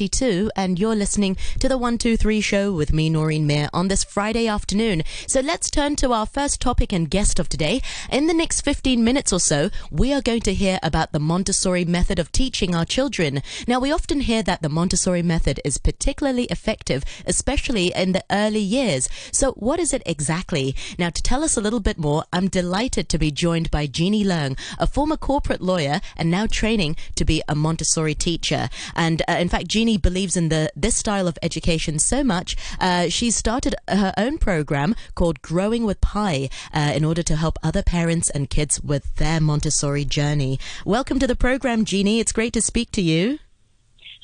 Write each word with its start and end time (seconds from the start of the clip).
7:32 0.00 0.48
and 0.56 0.78
you're 0.78 0.96
listening 0.96 1.36
to 1.58 1.68
the 1.68 1.76
123 1.76 2.40
show 2.40 2.72
with 2.72 2.92
me 2.92 3.10
Noreen 3.10 3.46
Mir 3.46 3.68
on 3.74 3.88
this 3.88 4.02
Friday 4.02 4.46
afternoon. 4.46 5.02
So 5.26 5.40
let's 5.40 5.68
turn 5.70 5.96
to 5.96 6.12
our 6.12 6.24
first 6.24 6.60
topic 6.60 6.92
and 6.92 7.10
guest 7.10 7.38
of 7.38 7.50
today. 7.50 7.82
In 8.10 8.26
the 8.26 8.34
next 8.34 8.62
15 8.62 9.04
minutes 9.04 9.30
or 9.32 9.40
so, 9.40 9.68
we 9.90 10.14
are 10.14 10.22
going 10.22 10.40
to 10.42 10.54
hear 10.54 10.78
about 10.82 11.12
the 11.12 11.20
Montessori 11.20 11.84
method 11.84 12.18
of 12.18 12.32
teaching 12.32 12.74
our 12.74 12.86
children. 12.86 13.42
Now, 13.66 13.78
we 13.78 13.92
often 13.92 14.20
hear 14.20 14.42
that 14.42 14.62
the 14.62 14.70
Montessori 14.70 15.22
method 15.22 15.60
is 15.64 15.76
particularly 15.76 16.44
effective, 16.44 17.04
especially 17.26 17.92
in 17.94 18.12
the 18.12 18.24
early 18.30 18.60
years. 18.60 19.08
So, 19.32 19.52
what 19.52 19.80
is 19.80 19.92
it 19.92 20.02
exactly? 20.06 20.74
Now, 20.98 21.10
to 21.10 21.22
tell 21.22 21.44
us 21.44 21.56
a 21.56 21.60
little 21.60 21.80
bit 21.80 21.98
more, 21.98 22.24
I'm 22.32 22.48
delighted 22.48 23.08
to 23.10 23.18
be 23.18 23.30
joined 23.30 23.70
by 23.70 23.86
Jeannie 23.86 24.24
Leung, 24.24 24.58
a 24.78 24.86
former 24.86 25.18
corporate 25.18 25.60
lawyer 25.60 26.00
and 26.16 26.30
now 26.30 26.46
training 26.46 26.96
to 27.16 27.24
be 27.26 27.42
a 27.48 27.54
Montessori 27.54 28.14
teacher. 28.14 28.70
And 28.96 29.22
uh, 29.28 29.32
in 29.32 29.48
fact, 29.48 29.68
Jeannie 29.68 29.89
believes 29.96 30.36
in 30.36 30.48
the 30.48 30.70
this 30.76 30.96
style 30.96 31.28
of 31.28 31.38
education 31.42 31.98
so 31.98 32.22
much, 32.22 32.56
uh, 32.80 33.08
she's 33.08 33.36
started 33.36 33.74
her 33.88 34.12
own 34.16 34.38
program 34.38 34.94
called 35.14 35.42
Growing 35.42 35.84
with 35.84 36.00
Pi 36.00 36.48
uh, 36.72 36.92
in 36.94 37.04
order 37.04 37.22
to 37.22 37.36
help 37.36 37.58
other 37.62 37.82
parents 37.82 38.30
and 38.30 38.50
kids 38.50 38.80
with 38.80 39.14
their 39.16 39.40
Montessori 39.40 40.04
journey. 40.04 40.58
Welcome 40.84 41.18
to 41.18 41.26
the 41.26 41.36
program, 41.36 41.84
Jeannie. 41.84 42.20
It's 42.20 42.32
great 42.32 42.52
to 42.54 42.62
speak 42.62 42.90
to 42.92 43.02
you. 43.02 43.38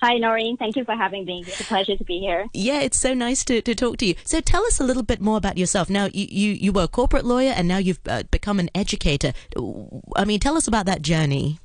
Hi, 0.03 0.19
Noreen. 0.19 0.59
Thank 0.59 0.77
you 0.77 0.85
for 0.85 0.95
having 0.95 1.25
me. 1.25 1.43
It's 1.47 1.61
a 1.61 1.65
pleasure 1.65 1.97
to 1.97 2.05
be 2.05 2.19
here. 2.19 2.47
Yeah, 2.53 2.81
it's 2.81 2.99
so 2.99 3.15
nice 3.15 3.45
to, 3.47 3.63
to 3.63 3.75
talk 3.75 3.97
to 3.99 4.07
you. 4.07 4.15
So 4.25 4.41
tell 4.41 4.65
us 4.67 4.79
a 4.79 4.85
little 4.85 5.03
bit 5.03 5.23
more 5.23 5.39
about 5.39 5.57
yourself. 5.57 5.89
Now, 5.89 6.11
you, 6.13 6.27
you, 6.29 6.53
you 6.53 6.73
were 6.73 6.83
a 6.83 6.89
corporate 6.89 7.25
lawyer 7.25 7.51
and 7.51 7.67
now 7.67 7.79
you've 7.79 8.01
uh, 8.07 8.25
become 8.31 8.61
an 8.61 8.69
educator. 8.75 9.33
I 10.15 10.27
mean, 10.27 10.39
tell 10.39 10.57
us 10.57 10.69
about 10.69 10.85
that 10.85 11.01
journey. 11.01 11.61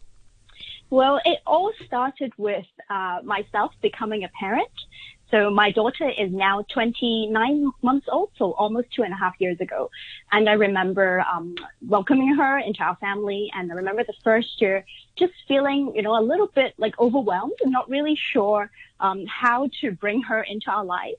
Well, 0.92 1.22
it 1.24 1.40
all 1.48 1.72
started 1.86 2.34
with 2.38 2.66
uh, 2.90 3.20
myself 3.24 3.72
becoming 3.82 4.26
a 4.26 4.30
parent. 4.38 4.68
So 5.32 5.50
my 5.50 5.72
daughter 5.72 6.10
is 6.10 6.30
now 6.34 6.66
29 6.74 7.72
months 7.82 8.08
old, 8.12 8.32
so 8.38 8.52
almost 8.52 8.90
two 8.94 9.04
and 9.04 9.14
a 9.14 9.16
half 9.16 9.36
years 9.40 9.62
ago. 9.62 9.90
And 10.34 10.50
I 10.50 10.52
remember 10.52 11.22
um, 11.22 11.56
welcoming 11.88 12.36
her 12.36 12.60
into 12.60 12.84
our 12.84 12.98
family. 12.98 13.50
And 13.56 13.72
I 13.72 13.76
remember 13.76 14.04
the 14.04 14.14
first 14.22 14.60
year 14.60 14.84
just 15.18 15.32
feeling, 15.48 15.94
you 15.96 16.02
know, 16.02 16.20
a 16.20 16.22
little 16.22 16.48
bit 16.48 16.74
like 16.78 17.00
overwhelmed 17.00 17.56
and 17.64 17.72
not 17.72 17.90
really 17.90 18.20
sure 18.34 18.70
um, 19.00 19.26
how 19.28 19.70
to 19.80 19.92
bring 19.92 20.22
her 20.24 20.44
into 20.44 20.70
our 20.70 20.84
life. 20.84 21.16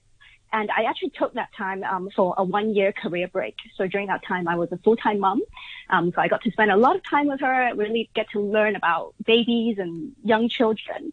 And 0.52 0.70
I 0.76 0.84
actually 0.84 1.10
took 1.10 1.32
that 1.34 1.48
time 1.56 1.82
um, 1.84 2.10
for 2.14 2.34
a 2.36 2.44
one 2.44 2.74
year 2.74 2.92
career 2.92 3.28
break. 3.28 3.56
So 3.76 3.86
during 3.86 4.08
that 4.08 4.22
time, 4.24 4.46
I 4.46 4.56
was 4.56 4.70
a 4.70 4.76
full 4.78 4.96
time 4.96 5.18
mom. 5.18 5.40
Um, 5.88 6.12
so 6.14 6.20
I 6.20 6.28
got 6.28 6.42
to 6.42 6.50
spend 6.50 6.70
a 6.70 6.76
lot 6.76 6.94
of 6.94 7.02
time 7.08 7.28
with 7.28 7.40
her, 7.40 7.74
really 7.74 8.10
get 8.14 8.26
to 8.32 8.40
learn 8.40 8.76
about 8.76 9.14
babies 9.24 9.78
and 9.78 10.12
young 10.22 10.48
children. 10.48 11.12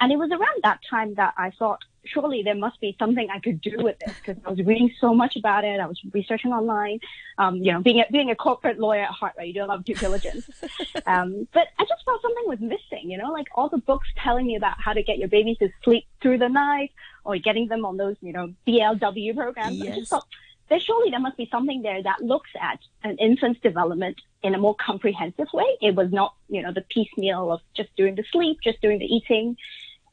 And 0.00 0.12
it 0.12 0.16
was 0.16 0.30
around 0.30 0.60
that 0.62 0.80
time 0.88 1.14
that 1.14 1.34
I 1.38 1.50
thought, 1.50 1.80
surely 2.04 2.42
there 2.42 2.54
must 2.54 2.80
be 2.80 2.96
something 2.98 3.28
I 3.30 3.40
could 3.40 3.60
do 3.60 3.76
with 3.78 3.98
this 3.98 4.14
because 4.14 4.42
I 4.44 4.50
was 4.50 4.58
reading 4.60 4.92
so 5.00 5.14
much 5.14 5.36
about 5.36 5.64
it. 5.64 5.80
I 5.80 5.86
was 5.86 6.00
researching 6.12 6.52
online. 6.52 7.00
Um, 7.38 7.56
you 7.56 7.72
know, 7.72 7.80
being 7.80 8.00
a, 8.00 8.04
being 8.10 8.30
a 8.30 8.36
corporate 8.36 8.78
lawyer 8.78 9.02
at 9.02 9.10
heart, 9.10 9.34
right? 9.36 9.48
You 9.48 9.54
do 9.54 9.64
a 9.64 9.66
lot 9.66 9.78
of 9.78 9.84
due 9.84 9.94
diligence. 9.94 10.48
um, 11.06 11.48
but 11.52 11.68
I 11.78 11.84
just 11.84 12.04
felt 12.04 12.22
something 12.22 12.44
was 12.46 12.60
missing, 12.60 13.10
you 13.10 13.18
know, 13.18 13.32
like 13.32 13.46
all 13.54 13.68
the 13.68 13.78
books 13.78 14.08
telling 14.22 14.46
me 14.46 14.56
about 14.56 14.80
how 14.80 14.92
to 14.92 15.02
get 15.02 15.18
your 15.18 15.28
baby 15.28 15.56
to 15.56 15.68
sleep 15.82 16.06
through 16.20 16.38
the 16.38 16.48
night 16.48 16.92
or 17.24 17.36
getting 17.38 17.68
them 17.68 17.84
on 17.84 17.96
those, 17.96 18.16
you 18.20 18.32
know, 18.32 18.52
BLW 18.66 19.34
programs. 19.34 19.76
Yes. 19.76 19.92
I 19.92 19.98
just 19.98 20.10
thought 20.10 20.26
there 20.68 20.80
surely 20.80 21.10
there 21.10 21.20
must 21.20 21.36
be 21.36 21.48
something 21.50 21.82
there 21.82 22.02
that 22.02 22.22
looks 22.22 22.50
at 22.60 22.78
an 23.02 23.16
infant's 23.18 23.60
development 23.60 24.20
in 24.42 24.54
a 24.54 24.58
more 24.58 24.74
comprehensive 24.74 25.48
way. 25.52 25.66
It 25.80 25.94
was 25.94 26.10
not, 26.10 26.34
you 26.48 26.62
know, 26.62 26.72
the 26.72 26.80
piecemeal 26.82 27.52
of 27.52 27.60
just 27.74 27.94
doing 27.96 28.14
the 28.14 28.24
sleep, 28.32 28.58
just 28.62 28.80
doing 28.80 28.98
the 28.98 29.04
eating. 29.04 29.56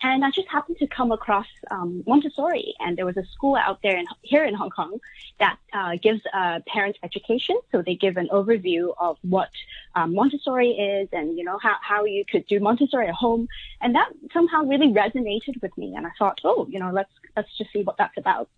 And 0.03 0.25
I 0.25 0.31
just 0.31 0.47
happened 0.47 0.77
to 0.79 0.87
come 0.87 1.11
across 1.11 1.45
um, 1.69 2.03
Montessori, 2.07 2.73
and 2.79 2.97
there 2.97 3.05
was 3.05 3.17
a 3.17 3.25
school 3.33 3.55
out 3.55 3.79
there 3.83 3.97
in, 3.97 4.05
here 4.23 4.43
in 4.43 4.55
Hong 4.55 4.71
Kong 4.71 4.99
that 5.39 5.57
uh, 5.73 5.95
gives 6.01 6.21
uh, 6.33 6.59
parent 6.65 6.97
education. 7.03 7.59
So 7.71 7.83
they 7.83 7.95
give 7.95 8.17
an 8.17 8.27
overview 8.31 8.93
of 8.99 9.17
what 9.21 9.49
um, 9.95 10.15
Montessori 10.15 10.71
is, 10.71 11.09
and 11.11 11.37
you 11.37 11.43
know 11.43 11.59
how, 11.61 11.75
how 11.81 12.05
you 12.05 12.25
could 12.25 12.47
do 12.47 12.59
Montessori 12.59 13.07
at 13.07 13.13
home, 13.13 13.47
and 13.79 13.93
that 13.93 14.09
somehow 14.33 14.63
really 14.63 14.87
resonated 14.87 15.61
with 15.61 15.77
me. 15.77 15.93
And 15.95 16.07
I 16.07 16.11
thought, 16.17 16.41
oh, 16.43 16.67
you 16.69 16.79
know, 16.79 16.91
let's 16.91 17.11
let's 17.35 17.55
just 17.57 17.71
see 17.71 17.83
what 17.83 17.97
that's 17.97 18.17
about. 18.17 18.49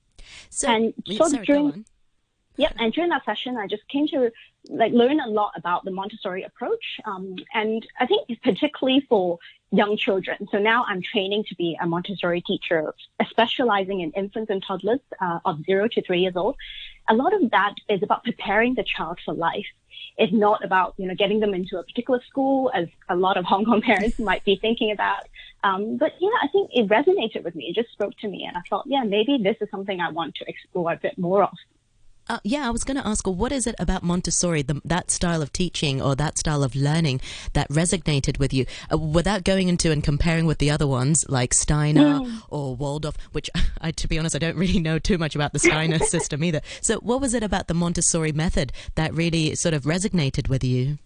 So, 0.50 0.70
and 0.70 0.94
so 1.06 1.28
sorry, 1.28 1.46
during, 1.46 1.86
Yep, 2.56 2.76
and 2.78 2.94
during 2.94 3.10
that 3.10 3.26
session, 3.26 3.58
I 3.58 3.68
just 3.68 3.88
came 3.88 4.08
to 4.10 4.32
like 4.70 4.94
learn 4.94 5.20
a 5.20 5.28
lot 5.28 5.52
about 5.56 5.84
the 5.84 5.92
Montessori 5.92 6.44
approach, 6.44 7.00
um, 7.06 7.36
and 7.54 7.86
I 8.00 8.06
think 8.06 8.28
particularly 8.44 9.06
for 9.10 9.40
young 9.72 9.98
children. 9.98 10.48
So 10.52 10.60
now 10.60 10.86
I'm 10.88 11.02
training 11.02 11.46
to 11.50 11.56
be 11.56 11.78
a 11.82 11.88
Montessori 11.88 12.42
teacher, 12.42 12.94
specializing 13.30 14.02
in 14.02 14.12
infants 14.12 14.50
and 14.52 14.64
toddlers 14.66 15.00
uh, 15.20 15.40
of 15.46 15.64
zero 15.66 15.88
to 15.90 16.02
three 16.04 16.20
years 16.20 16.36
old. 16.36 16.56
A 17.10 17.14
lot 17.14 17.34
of 17.34 17.50
that 17.52 17.74
is 17.90 18.04
about 18.04 18.24
preparing 18.24 18.76
the 18.76 18.84
child 18.84 19.20
for 19.26 19.34
life. 19.34 19.66
It's 20.18 20.32
not 20.32 20.64
about 20.64 20.94
you 20.98 21.08
know 21.08 21.16
getting 21.16 21.40
them 21.40 21.54
into 21.54 21.78
a 21.78 21.84
particular 21.84 22.22
school, 22.30 22.72
as 22.74 22.88
a 23.10 23.16
lot 23.16 23.36
of 23.38 23.46
Hong 23.46 23.66
Kong 23.66 23.82
parents 23.92 24.20
might 24.20 24.46
be 24.46 24.56
thinking 24.56 24.92
about. 24.92 25.28
Um, 25.64 25.98
but 25.98 26.14
yeah, 26.20 26.30
I 26.42 26.48
think 26.50 26.70
it 26.74 26.88
resonated 26.88 27.44
with 27.44 27.56
me. 27.56 27.66
It 27.66 27.76
just 27.76 27.92
spoke 27.92 28.16
to 28.20 28.28
me, 28.28 28.46
and 28.46 28.56
I 28.56 28.62
thought, 28.70 28.86
yeah, 28.86 29.04
maybe 29.04 29.40
this 29.42 29.58
is 29.60 29.70
something 29.72 30.00
I 30.00 30.12
want 30.12 30.36
to 30.36 30.46
explore 30.48 30.94
a 30.94 30.98
bit 30.98 31.18
more 31.18 31.44
of. 31.44 31.58
Uh, 32.30 32.40
yeah, 32.44 32.66
I 32.66 32.72
was 32.72 32.84
going 32.84 32.98
to 32.98 33.06
ask, 33.06 33.28
what 33.28 33.52
is 33.52 33.68
it 33.68 33.76
about 33.80 34.02
Montessori, 34.02 34.62
the, 34.62 34.82
that 34.86 35.12
style 35.12 35.42
of 35.42 35.52
teaching 35.52 36.02
or 36.02 36.16
that 36.16 36.38
style 36.38 36.64
of 36.64 36.74
learning 36.76 37.20
that 37.52 37.70
resonated 37.70 38.40
with 38.40 38.54
you, 38.54 38.66
uh, 38.92 38.98
without 38.98 39.44
going 39.44 39.68
into 39.68 39.92
and 39.92 40.04
comparing 40.04 40.46
with 40.46 40.60
the 40.60 40.72
other 40.72 40.88
ones 40.88 41.26
like 41.28 41.54
Steiner 41.54 42.22
or 42.50 42.76
Waldorf, 42.76 43.18
which, 43.34 43.50
I, 43.82 43.92
to 43.92 44.08
be 44.08 44.18
honest, 44.18 44.36
I 44.36 44.40
don't 44.40 44.58
really 44.58 44.80
know 44.80 45.00
too 45.00 45.18
much 45.18 45.36
about 45.36 45.52
the 45.52 45.60
Steiner 45.60 46.00
system 46.06 46.44
either. 46.44 46.62
So, 46.82 46.98
what 47.00 47.20
was 47.20 47.34
it 47.34 47.44
about 47.44 47.68
the 47.68 47.74
Montessori 47.74 48.32
method 48.32 48.72
that 48.96 49.14
really 49.14 49.56
sort 49.56 49.74
of 49.74 49.84
resonated 49.84 50.48
with 50.48 50.64
you? 50.64 51.00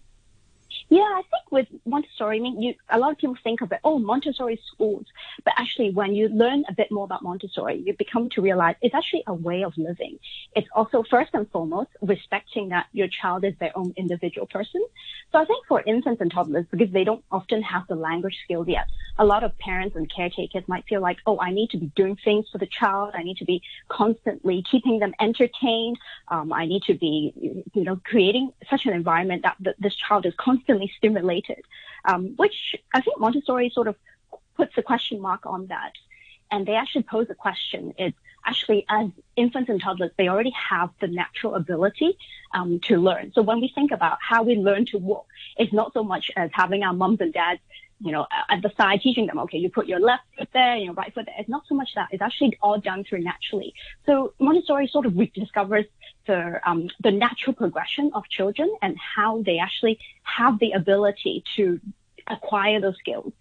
Yeah, 0.90 1.02
I 1.02 1.22
think 1.30 1.52
with 1.52 1.68
Montessori, 1.84 2.38
I 2.38 2.40
mean, 2.40 2.62
you, 2.62 2.74
a 2.88 2.98
lot 2.98 3.12
of 3.12 3.18
people 3.18 3.36
think 3.44 3.60
of 3.60 3.70
it, 3.72 3.80
oh, 3.84 3.98
Montessori 3.98 4.58
schools. 4.72 5.04
But 5.44 5.52
actually, 5.58 5.90
when 5.90 6.14
you 6.14 6.28
learn 6.28 6.64
a 6.68 6.72
bit 6.72 6.90
more 6.90 7.04
about 7.04 7.22
Montessori, 7.22 7.82
you 7.84 7.92
become 7.92 8.30
to 8.30 8.40
realize 8.40 8.76
it's 8.80 8.94
actually 8.94 9.22
a 9.26 9.34
way 9.34 9.64
of 9.64 9.76
living. 9.76 10.18
It's 10.56 10.68
also, 10.74 11.02
first 11.02 11.30
and 11.34 11.50
foremost, 11.50 11.90
respecting 12.00 12.70
that 12.70 12.86
your 12.92 13.08
child 13.08 13.44
is 13.44 13.54
their 13.60 13.76
own 13.76 13.92
individual 13.96 14.46
person. 14.46 14.82
So 15.30 15.38
I 15.38 15.44
think 15.44 15.66
for 15.66 15.82
infants 15.82 16.22
and 16.22 16.30
toddlers, 16.30 16.64
because 16.70 16.90
they 16.90 17.04
don't 17.04 17.24
often 17.30 17.60
have 17.62 17.86
the 17.86 17.94
language 17.94 18.38
skills 18.44 18.66
yet, 18.66 18.86
a 19.18 19.24
lot 19.24 19.42
of 19.42 19.56
parents 19.58 19.96
and 19.96 20.10
caretakers 20.14 20.62
might 20.68 20.84
feel 20.86 21.00
like, 21.00 21.18
oh, 21.26 21.38
I 21.40 21.50
need 21.50 21.70
to 21.70 21.76
be 21.76 21.86
doing 21.96 22.16
things 22.24 22.46
for 22.50 22.58
the 22.58 22.66
child. 22.66 23.12
I 23.14 23.22
need 23.22 23.38
to 23.38 23.44
be 23.44 23.62
constantly 23.88 24.64
keeping 24.70 25.00
them 25.00 25.12
entertained. 25.20 25.98
Um, 26.28 26.52
I 26.52 26.66
need 26.66 26.82
to 26.84 26.94
be, 26.94 27.64
you 27.74 27.84
know, 27.84 28.00
creating 28.04 28.52
such 28.70 28.86
an 28.86 28.92
environment 28.92 29.42
that 29.42 29.56
th- 29.62 29.76
this 29.78 29.94
child 29.96 30.24
is 30.26 30.34
constantly 30.36 30.92
stimulated, 30.96 31.62
um, 32.04 32.34
which 32.36 32.76
I 32.94 33.00
think 33.00 33.18
Montessori 33.18 33.70
sort 33.70 33.88
of 33.88 33.96
puts 34.56 34.78
a 34.78 34.82
question 34.82 35.20
mark 35.20 35.46
on 35.46 35.66
that. 35.66 35.92
And 36.50 36.64
they 36.64 36.74
actually 36.74 37.02
pose 37.02 37.26
a 37.28 37.34
question 37.34 37.92
is 37.98 38.12
actually 38.46 38.86
as 38.88 39.10
infants 39.36 39.68
and 39.68 39.80
toddlers, 39.80 40.12
they 40.16 40.28
already 40.28 40.54
have 40.70 40.90
the 41.00 41.08
natural 41.08 41.54
ability 41.54 42.16
um, 42.54 42.80
to 42.80 42.96
learn. 42.96 43.32
So 43.34 43.42
when 43.42 43.60
we 43.60 43.70
think 43.74 43.90
about 43.90 44.18
how 44.20 44.42
we 44.42 44.54
learn 44.56 44.86
to 44.86 44.98
walk, 44.98 45.26
it's 45.56 45.72
not 45.72 45.92
so 45.92 46.02
much 46.02 46.30
as 46.36 46.50
having 46.52 46.82
our 46.82 46.94
mums 46.94 47.20
and 47.20 47.32
dads 47.32 47.60
you 48.00 48.12
know, 48.12 48.26
at 48.48 48.62
the 48.62 48.70
side 48.76 49.00
teaching 49.00 49.26
them, 49.26 49.38
okay, 49.40 49.58
you 49.58 49.70
put 49.70 49.86
your 49.86 50.00
left 50.00 50.22
foot 50.36 50.48
there, 50.52 50.76
your 50.76 50.92
right 50.92 51.12
foot 51.12 51.26
there. 51.26 51.34
It's 51.38 51.48
not 51.48 51.64
so 51.68 51.74
much 51.74 51.90
that. 51.94 52.08
It's 52.12 52.22
actually 52.22 52.56
all 52.62 52.78
done 52.78 53.04
through 53.04 53.22
naturally. 53.22 53.74
So 54.06 54.34
Montessori 54.38 54.88
sort 54.88 55.06
of 55.06 55.14
rediscovers 55.14 55.86
the, 56.26 56.60
um, 56.64 56.88
the 57.02 57.10
natural 57.10 57.54
progression 57.54 58.10
of 58.14 58.28
children 58.28 58.72
and 58.82 58.96
how 58.98 59.42
they 59.42 59.58
actually 59.58 59.98
have 60.22 60.58
the 60.58 60.72
ability 60.72 61.42
to 61.56 61.80
acquire 62.28 62.80
those 62.80 62.96
skills. 62.98 63.32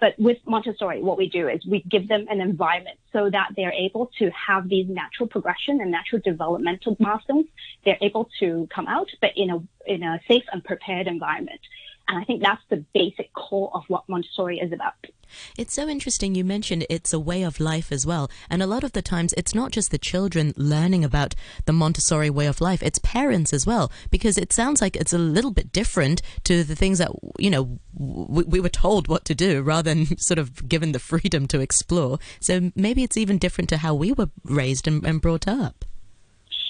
But 0.00 0.18
with 0.18 0.38
Montessori, 0.46 1.02
what 1.02 1.16
we 1.16 1.28
do 1.28 1.48
is 1.48 1.64
we 1.64 1.82
give 1.82 2.08
them 2.08 2.26
an 2.28 2.40
environment 2.40 2.98
so 3.12 3.30
that 3.30 3.50
they're 3.56 3.72
able 3.72 4.10
to 4.18 4.30
have 4.30 4.68
these 4.68 4.86
natural 4.88 5.28
progression 5.28 5.80
and 5.80 5.90
natural 5.90 6.20
developmental 6.24 6.96
milestones. 6.98 7.46
They're 7.84 7.98
able 8.00 8.28
to 8.40 8.68
come 8.74 8.86
out, 8.86 9.08
but 9.20 9.30
in 9.36 9.50
a, 9.50 9.62
in 9.86 10.02
a 10.02 10.20
safe 10.28 10.44
and 10.52 10.62
prepared 10.64 11.06
environment. 11.06 11.60
And 12.08 12.18
I 12.18 12.24
think 12.24 12.42
that's 12.42 12.62
the 12.68 12.84
basic 12.94 13.32
core 13.32 13.70
of 13.74 13.84
what 13.88 14.08
Montessori 14.08 14.58
is 14.58 14.72
about. 14.72 14.94
It's 15.56 15.74
so 15.74 15.88
interesting. 15.88 16.34
You 16.34 16.44
mentioned 16.44 16.86
it's 16.90 17.12
a 17.12 17.18
way 17.18 17.42
of 17.42 17.60
life 17.60 17.90
as 17.90 18.06
well. 18.06 18.30
And 18.50 18.62
a 18.62 18.66
lot 18.66 18.84
of 18.84 18.92
the 18.92 19.02
times, 19.02 19.32
it's 19.36 19.54
not 19.54 19.72
just 19.72 19.90
the 19.90 19.98
children 19.98 20.52
learning 20.56 21.04
about 21.04 21.34
the 21.64 21.72
Montessori 21.72 22.30
way 22.30 22.46
of 22.46 22.60
life, 22.60 22.82
it's 22.82 22.98
parents 22.98 23.52
as 23.52 23.66
well, 23.66 23.90
because 24.10 24.38
it 24.38 24.52
sounds 24.52 24.80
like 24.80 24.96
it's 24.96 25.12
a 25.12 25.18
little 25.18 25.50
bit 25.50 25.72
different 25.72 26.20
to 26.44 26.62
the 26.62 26.76
things 26.76 26.98
that, 26.98 27.10
you 27.38 27.50
know, 27.50 27.78
we, 27.94 28.44
we 28.44 28.60
were 28.60 28.68
told 28.68 29.08
what 29.08 29.24
to 29.24 29.34
do 29.34 29.62
rather 29.62 29.94
than 29.94 30.18
sort 30.18 30.38
of 30.38 30.68
given 30.68 30.92
the 30.92 30.98
freedom 30.98 31.46
to 31.48 31.60
explore. 31.60 32.18
So 32.40 32.70
maybe 32.74 33.02
it's 33.02 33.16
even 33.16 33.38
different 33.38 33.70
to 33.70 33.78
how 33.78 33.94
we 33.94 34.12
were 34.12 34.30
raised 34.44 34.86
and, 34.86 35.04
and 35.04 35.20
brought 35.20 35.48
up. 35.48 35.84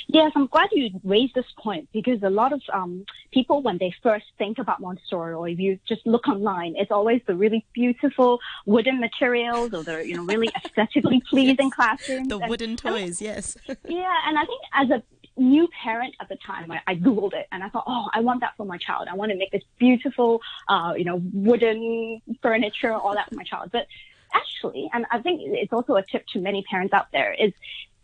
Yes, 0.08 0.32
I'm 0.36 0.46
glad 0.46 0.68
you 0.72 0.90
raised 1.02 1.34
this 1.34 1.46
point 1.58 1.88
because 1.92 2.22
a 2.22 2.30
lot 2.30 2.52
of 2.52 2.60
um, 2.72 3.04
people, 3.32 3.62
when 3.62 3.78
they 3.78 3.94
first 4.02 4.26
think 4.38 4.58
about 4.58 4.80
Montessori, 4.80 5.34
or 5.34 5.48
if 5.48 5.58
you 5.58 5.78
just 5.88 6.06
look 6.06 6.28
online, 6.28 6.74
it's 6.76 6.90
always 6.90 7.22
the 7.26 7.34
really 7.34 7.64
beautiful 7.72 8.38
wooden 8.66 9.00
materials 9.00 9.72
or 9.72 9.82
the 9.82 10.06
you 10.06 10.14
know 10.14 10.24
really 10.24 10.50
aesthetically 10.64 11.22
pleasing 11.28 11.66
yes. 11.66 11.74
classrooms. 11.74 12.28
The 12.28 12.38
wooden 12.38 12.76
toys, 12.76 13.20
mean, 13.20 13.30
yes. 13.30 13.56
yeah, 13.88 14.18
and 14.26 14.38
I 14.38 14.44
think 14.44 14.62
as 14.74 14.90
a 14.90 15.02
new 15.36 15.68
parent 15.82 16.14
at 16.20 16.28
the 16.28 16.36
time, 16.36 16.70
I, 16.70 16.80
I, 16.86 16.94
googled 16.94 17.34
it 17.34 17.48
and 17.50 17.64
I 17.64 17.68
thought, 17.68 17.84
oh, 17.86 18.08
I 18.14 18.20
want 18.20 18.40
that 18.40 18.56
for 18.56 18.64
my 18.64 18.78
child. 18.78 19.08
I 19.10 19.16
want 19.16 19.32
to 19.32 19.36
make 19.36 19.50
this 19.50 19.64
beautiful, 19.78 20.40
uh, 20.68 20.94
you 20.96 21.04
know, 21.04 21.20
wooden 21.32 22.22
furniture, 22.40 22.92
all 22.92 23.14
that 23.14 23.30
for 23.30 23.34
my 23.34 23.42
child. 23.42 23.70
But 23.72 23.88
actually, 24.32 24.88
and 24.92 25.06
I 25.10 25.20
think 25.20 25.40
it's 25.42 25.72
also 25.72 25.96
a 25.96 26.04
tip 26.04 26.26
to 26.28 26.40
many 26.40 26.62
parents 26.70 26.92
out 26.94 27.06
there 27.12 27.32
is 27.32 27.52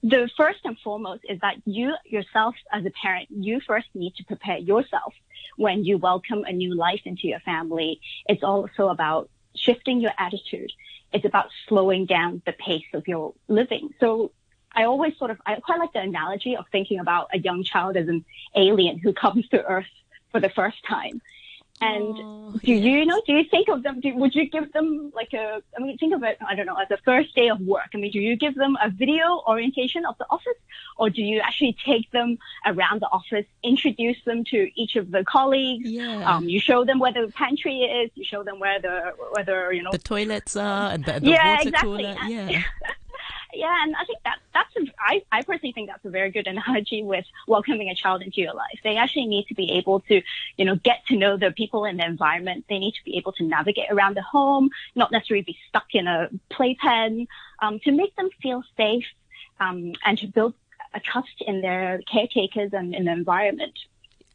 the 0.03 0.31
first 0.37 0.61
and 0.65 0.79
foremost 0.79 1.23
is 1.29 1.41
that 1.41 1.57
you 1.65 1.95
yourself 2.05 2.55
as 2.73 2.85
a 2.87 2.91
parent, 2.91 3.29
you 3.31 3.61
first 3.61 3.89
need 3.95 4.15
to 4.17 4.25
prepare 4.25 4.59
yourself 4.59 5.15
when 5.57 5.85
you 5.85 5.99
welcome 5.99 6.45
a 6.45 6.53
new 6.53 6.75
life 6.75 7.03
into 7.05 7.29
your 7.29 7.41
family. 7.41 8.01
It's 8.27 8.43
also 8.43 8.89
about 8.89 9.29
shifting 9.55 10.01
your 10.01 10.13
attitude. 10.19 10.73
It's 11.13 11.25
about 11.25 11.49
slowing 11.69 12.07
down 12.07 12.41
the 12.47 12.53
pace 12.53 12.85
of 12.95 13.07
your 13.09 13.35
living. 13.49 13.91
So 14.01 14.33
I 14.73 14.85
always 14.85 15.17
sort 15.19 15.33
of, 15.33 15.39
I 15.45 15.57
quite 15.57 15.81
like 15.81 15.93
the 15.93 16.01
analogy 16.01 16.57
of 16.57 16.65
thinking 16.71 17.01
about 17.01 17.29
a 17.35 17.39
young 17.39 17.65
child 17.65 17.97
as 17.97 18.09
an 18.09 18.25
alien 18.55 18.99
who 18.99 19.13
comes 19.13 19.49
to 19.49 19.63
earth 19.65 19.87
for 20.31 20.41
the 20.41 20.51
first 20.51 20.79
time. 20.87 21.21
And 21.83 22.15
oh, 22.19 22.53
do 22.63 22.73
yes. 22.73 22.85
you 22.85 23.07
know, 23.07 23.23
do 23.27 23.33
you 23.33 23.45
think 23.45 23.69
of 23.69 23.83
them, 23.83 24.01
do, 24.01 24.15
would 24.17 24.35
you 24.35 24.51
give 24.51 24.71
them 24.73 25.11
like 25.15 25.33
a, 25.33 25.63
I 25.77 25.83
mean, 25.83 25.97
think 25.97 26.15
of 26.15 26.23
it, 26.23 26.37
I 26.47 26.55
don't 26.55 26.67
know, 26.67 26.77
as 26.77 26.91
a 26.91 26.99
first 26.99 27.35
day 27.35 27.49
of 27.49 27.59
work. 27.61 27.89
I 27.95 27.97
mean, 27.97 28.11
do 28.11 28.21
you 28.21 28.37
give 28.37 28.55
them 28.55 28.77
a 28.83 28.91
video 28.91 29.43
orientation 29.47 30.05
of 30.05 30.19
the 30.19 30.27
office 30.29 30.59
or 30.99 31.09
do 31.09 31.23
you 31.23 31.41
actually 31.41 31.77
take 31.85 32.11
them 32.11 32.39
around 32.67 33.01
the 33.01 33.09
office, 33.09 33.47
introduce 33.63 34.23
them 34.27 34.45
to 34.45 34.71
each 34.75 34.97
of 34.97 35.11
the 35.11 35.25
colleagues? 35.25 35.89
Yeah. 35.89 36.31
Um, 36.31 36.49
you 36.49 36.61
show 36.61 36.85
them 36.85 36.99
where 36.99 37.13
the 37.13 37.33
pantry 37.35 37.79
is, 37.81 38.11
you 38.15 38.25
show 38.25 38.43
them 38.43 38.59
where 38.59 38.79
the, 38.79 39.15
whether, 39.33 39.73
you 39.73 39.83
know, 39.83 39.93
the 39.93 39.99
toilets 39.99 40.57
are 40.57 40.91
and 40.91 41.05
the, 41.05 41.21
the 41.21 41.31
yeah, 41.31 41.57
water 41.57 41.69
exactly. 41.69 42.03
cooler. 42.03 42.17
Yeah. 42.29 42.63
yeah, 43.55 43.83
and 43.83 43.95
I 43.97 44.05
think 44.05 44.19
that 44.25 44.39
that's 44.53 44.75
a, 44.77 44.81
I, 44.99 45.23
I 45.33 45.43
personally 45.43 45.73
think 45.73 45.89
that's 45.89 46.05
a 46.05 46.11
very 46.11 46.31
good 46.31 46.47
analogy 46.47 47.03
with 47.03 47.25
welcoming 47.47 47.89
a 47.89 47.95
child 47.95 48.23
into 48.23 48.41
your 48.41 48.55
life. 48.55 48.79
They 48.83 48.97
actually 48.97 49.27
need 49.27 49.47
to 49.49 49.55
be 49.55 49.73
able 49.73 50.01
to, 50.01 50.23
you 50.57 50.65
know, 50.65 50.77
get 50.77 51.07
to 51.09 51.17
know 51.17 51.37
the 51.37 51.51
people 51.51 51.85
in 51.85 51.97
the 51.97 52.05
environment. 52.05 52.65
They 52.69 52.79
need 52.79 52.93
to 52.93 53.05
be 53.05 53.17
able 53.17 53.33
to 53.33 53.45
navigate 53.45 53.91
around 53.91 54.17
the 54.17 54.23
home, 54.23 54.71
not 54.95 55.13
necessarily 55.13 55.43
be 55.43 55.57
stuck 55.69 55.87
in 55.95 56.07
a 56.07 56.29
playpen, 56.51 57.29
um, 57.61 57.81
to 57.81 57.93
make 57.93 58.15
them 58.17 58.31
feel 58.43 58.63
safe, 58.77 59.07
um, 59.59 59.93
and 60.05 60.19
to 60.19 60.27
build 60.27 60.55
a 60.95 61.01
trust 61.01 61.43
in 61.47 61.61
their 61.61 62.01
caretakers 62.11 62.73
and 62.73 62.95
in 62.95 63.05
the 63.05 63.13
environment. 63.13 63.79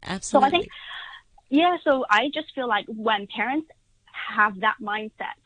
Absolutely. 0.02 0.48
So 0.50 0.56
I 0.56 0.58
think, 0.58 0.72
yeah, 1.50 1.76
so 1.84 2.04
I 2.08 2.30
just 2.32 2.54
feel 2.54 2.68
like 2.68 2.86
when 2.88 3.26
parents 3.26 3.68
have 4.12 4.60
that 4.60 4.76
mindset, 4.80 5.40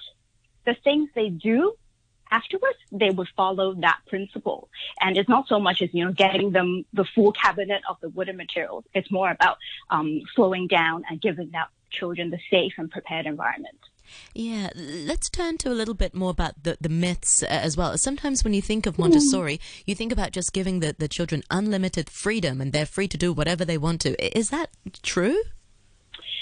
the 0.64 0.74
things 0.84 1.10
they 1.14 1.30
do 1.30 1.74
afterwards, 2.30 2.78
they 2.92 3.10
would 3.10 3.28
follow 3.36 3.74
that 3.74 3.98
principle. 4.06 4.68
And 5.00 5.16
it's 5.16 5.28
not 5.28 5.48
so 5.48 5.58
much 5.58 5.82
as, 5.82 5.90
you 5.92 6.04
know, 6.04 6.12
getting 6.12 6.50
them 6.52 6.84
the 6.92 7.04
full 7.14 7.32
cabinet 7.32 7.82
of 7.88 7.96
the 8.00 8.08
wooden 8.10 8.36
materials. 8.36 8.84
It's 8.94 9.10
more 9.10 9.30
about 9.30 9.58
um, 9.90 10.22
slowing 10.34 10.66
down 10.66 11.04
and 11.08 11.20
giving 11.20 11.50
that 11.52 11.68
children 11.90 12.30
the 12.30 12.38
safe 12.50 12.72
and 12.78 12.90
prepared 12.90 13.26
environment. 13.26 13.76
Yeah, 14.34 14.70
let's 14.74 15.28
turn 15.28 15.58
to 15.58 15.70
a 15.70 15.74
little 15.74 15.94
bit 15.94 16.14
more 16.14 16.30
about 16.30 16.62
the, 16.62 16.76
the 16.80 16.88
myths 16.88 17.42
uh, 17.42 17.46
as 17.46 17.76
well. 17.76 17.96
Sometimes 17.96 18.42
when 18.42 18.54
you 18.54 18.62
think 18.62 18.86
of 18.86 18.98
Montessori, 18.98 19.58
mm. 19.58 19.82
you 19.86 19.94
think 19.94 20.12
about 20.12 20.32
just 20.32 20.52
giving 20.52 20.80
the, 20.80 20.94
the 20.98 21.08
children 21.08 21.42
unlimited 21.50 22.10
freedom 22.10 22.60
and 22.60 22.72
they're 22.72 22.86
free 22.86 23.08
to 23.08 23.16
do 23.16 23.32
whatever 23.32 23.64
they 23.64 23.78
want 23.78 24.00
to. 24.02 24.38
Is 24.38 24.50
that 24.50 24.70
true? 25.02 25.40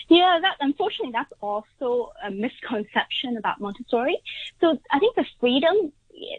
Yeah, 0.09 0.39
that 0.41 0.57
unfortunately 0.61 1.13
that's 1.13 1.33
also 1.41 2.13
a 2.25 2.31
misconception 2.31 3.37
about 3.37 3.61
Montessori. 3.61 4.19
So 4.61 4.79
I 4.91 4.99
think 4.99 5.17
the 5.17 5.27
freedom, 5.39 5.93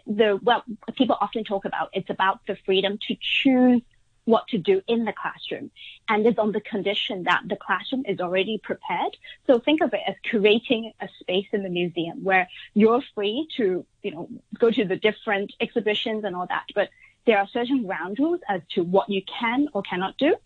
the 0.06 0.38
what 0.42 0.64
people 0.96 1.16
often 1.20 1.44
talk 1.44 1.64
about, 1.64 1.90
it's 1.92 2.10
about 2.10 2.40
the 2.46 2.56
freedom 2.66 2.98
to 3.08 3.16
choose 3.20 3.82
what 4.24 4.46
to 4.48 4.58
do 4.58 4.82
in 4.86 5.04
the 5.04 5.12
classroom. 5.12 5.70
And 6.08 6.26
it's 6.26 6.38
on 6.38 6.52
the 6.52 6.60
condition 6.60 7.24
that 7.24 7.42
the 7.48 7.56
classroom 7.56 8.04
is 8.06 8.20
already 8.20 8.58
prepared. 8.62 9.16
So 9.46 9.58
think 9.58 9.82
of 9.82 9.92
it 9.94 10.00
as 10.06 10.14
creating 10.28 10.92
a 11.00 11.08
space 11.20 11.46
in 11.52 11.62
the 11.62 11.68
museum 11.68 12.22
where 12.22 12.48
you're 12.74 13.02
free 13.14 13.48
to, 13.56 13.84
you 14.02 14.10
know, 14.10 14.28
go 14.58 14.70
to 14.70 14.84
the 14.84 14.96
different 14.96 15.52
exhibitions 15.60 16.24
and 16.24 16.36
all 16.36 16.46
that. 16.46 16.66
But 16.74 16.90
there 17.26 17.38
are 17.38 17.48
certain 17.48 17.84
ground 17.84 18.18
rules 18.18 18.40
as 18.48 18.60
to 18.74 18.82
what 18.82 19.08
you 19.08 19.22
can 19.22 19.68
or 19.72 19.82
cannot 19.82 20.16
do. 20.18 20.36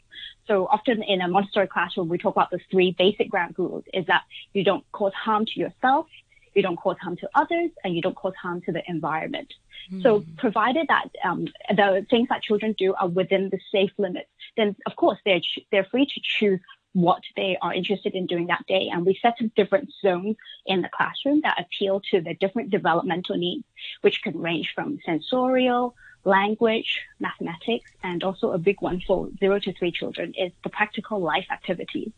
So 0.46 0.66
often 0.66 1.02
in 1.02 1.20
a 1.20 1.28
Montessori 1.28 1.66
classroom, 1.66 2.08
we 2.08 2.18
talk 2.18 2.36
about 2.36 2.50
the 2.50 2.60
three 2.70 2.94
basic 2.96 3.30
ground 3.30 3.54
rules 3.58 3.84
is 3.92 4.06
that 4.06 4.22
you 4.52 4.64
don't 4.64 4.84
cause 4.92 5.12
harm 5.14 5.46
to 5.46 5.60
yourself, 5.60 6.06
you 6.54 6.62
don't 6.62 6.76
cause 6.76 6.96
harm 7.00 7.16
to 7.16 7.28
others, 7.34 7.70
and 7.82 7.94
you 7.94 8.02
don't 8.02 8.14
cause 8.14 8.34
harm 8.40 8.60
to 8.62 8.72
the 8.72 8.82
environment. 8.88 9.52
Mm. 9.90 10.02
So 10.02 10.20
hmm. 10.20 10.34
provided 10.36 10.86
that 10.88 11.08
um, 11.24 11.48
the 11.68 12.06
things 12.08 12.28
that 12.28 12.42
children 12.42 12.74
do 12.78 12.94
are 12.94 13.08
within 13.08 13.50
the 13.50 13.58
safe 13.72 13.90
limits, 13.98 14.28
then 14.56 14.76
of 14.86 14.96
course 14.96 15.18
they're, 15.24 15.40
they're 15.70 15.84
free 15.84 16.06
to 16.06 16.20
choose 16.22 16.60
what 16.92 17.22
they 17.36 17.58
are 17.60 17.74
interested 17.74 18.14
in 18.14 18.26
doing 18.26 18.46
that 18.46 18.64
day. 18.66 18.88
And 18.90 19.04
we 19.04 19.18
set 19.20 19.34
up 19.42 19.54
different 19.56 19.92
zones 20.00 20.36
in 20.64 20.80
the 20.80 20.88
classroom 20.88 21.40
that 21.42 21.60
appeal 21.60 22.00
to 22.12 22.20
the 22.20 22.34
different 22.34 22.70
developmental 22.70 23.36
needs, 23.36 23.64
which 24.02 24.22
can 24.22 24.38
range 24.38 24.72
from 24.74 25.00
sensorial, 25.04 25.96
language, 26.24 27.00
mathematics, 27.20 27.90
and 28.02 28.22
also 28.22 28.52
a 28.52 28.58
big 28.58 28.80
one 28.80 29.00
for 29.06 29.28
zero 29.38 29.58
to 29.60 29.72
three 29.74 29.92
children 29.92 30.34
is 30.36 30.52
the 30.62 30.70
practical 30.70 31.20
life 31.20 31.46
activities. 31.50 32.12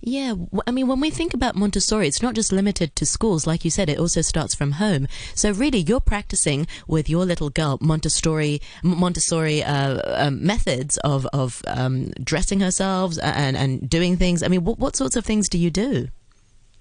Yeah, 0.00 0.34
I 0.66 0.70
mean, 0.70 0.88
when 0.88 1.00
we 1.00 1.10
think 1.10 1.34
about 1.34 1.54
Montessori, 1.54 2.08
it's 2.08 2.22
not 2.22 2.34
just 2.34 2.52
limited 2.52 2.96
to 2.96 3.06
schools. 3.06 3.46
Like 3.46 3.64
you 3.64 3.70
said, 3.70 3.88
it 3.88 3.98
also 3.98 4.20
starts 4.20 4.54
from 4.54 4.72
home. 4.72 5.06
So 5.34 5.52
really, 5.52 5.78
you're 5.78 6.00
practicing 6.00 6.66
with 6.88 7.08
your 7.08 7.24
little 7.24 7.50
girl 7.50 7.78
Montessori 7.80 8.60
Montessori 8.82 9.62
uh, 9.62 10.26
um, 10.26 10.44
methods 10.44 10.96
of 10.98 11.26
of 11.26 11.62
um, 11.66 12.10
dressing 12.22 12.60
herself 12.60 13.14
and 13.22 13.56
and 13.56 13.88
doing 13.88 14.16
things. 14.16 14.42
I 14.42 14.48
mean, 14.48 14.64
what 14.64 14.78
what 14.78 14.96
sorts 14.96 15.16
of 15.16 15.24
things 15.24 15.48
do 15.48 15.58
you 15.58 15.70
do? 15.70 16.08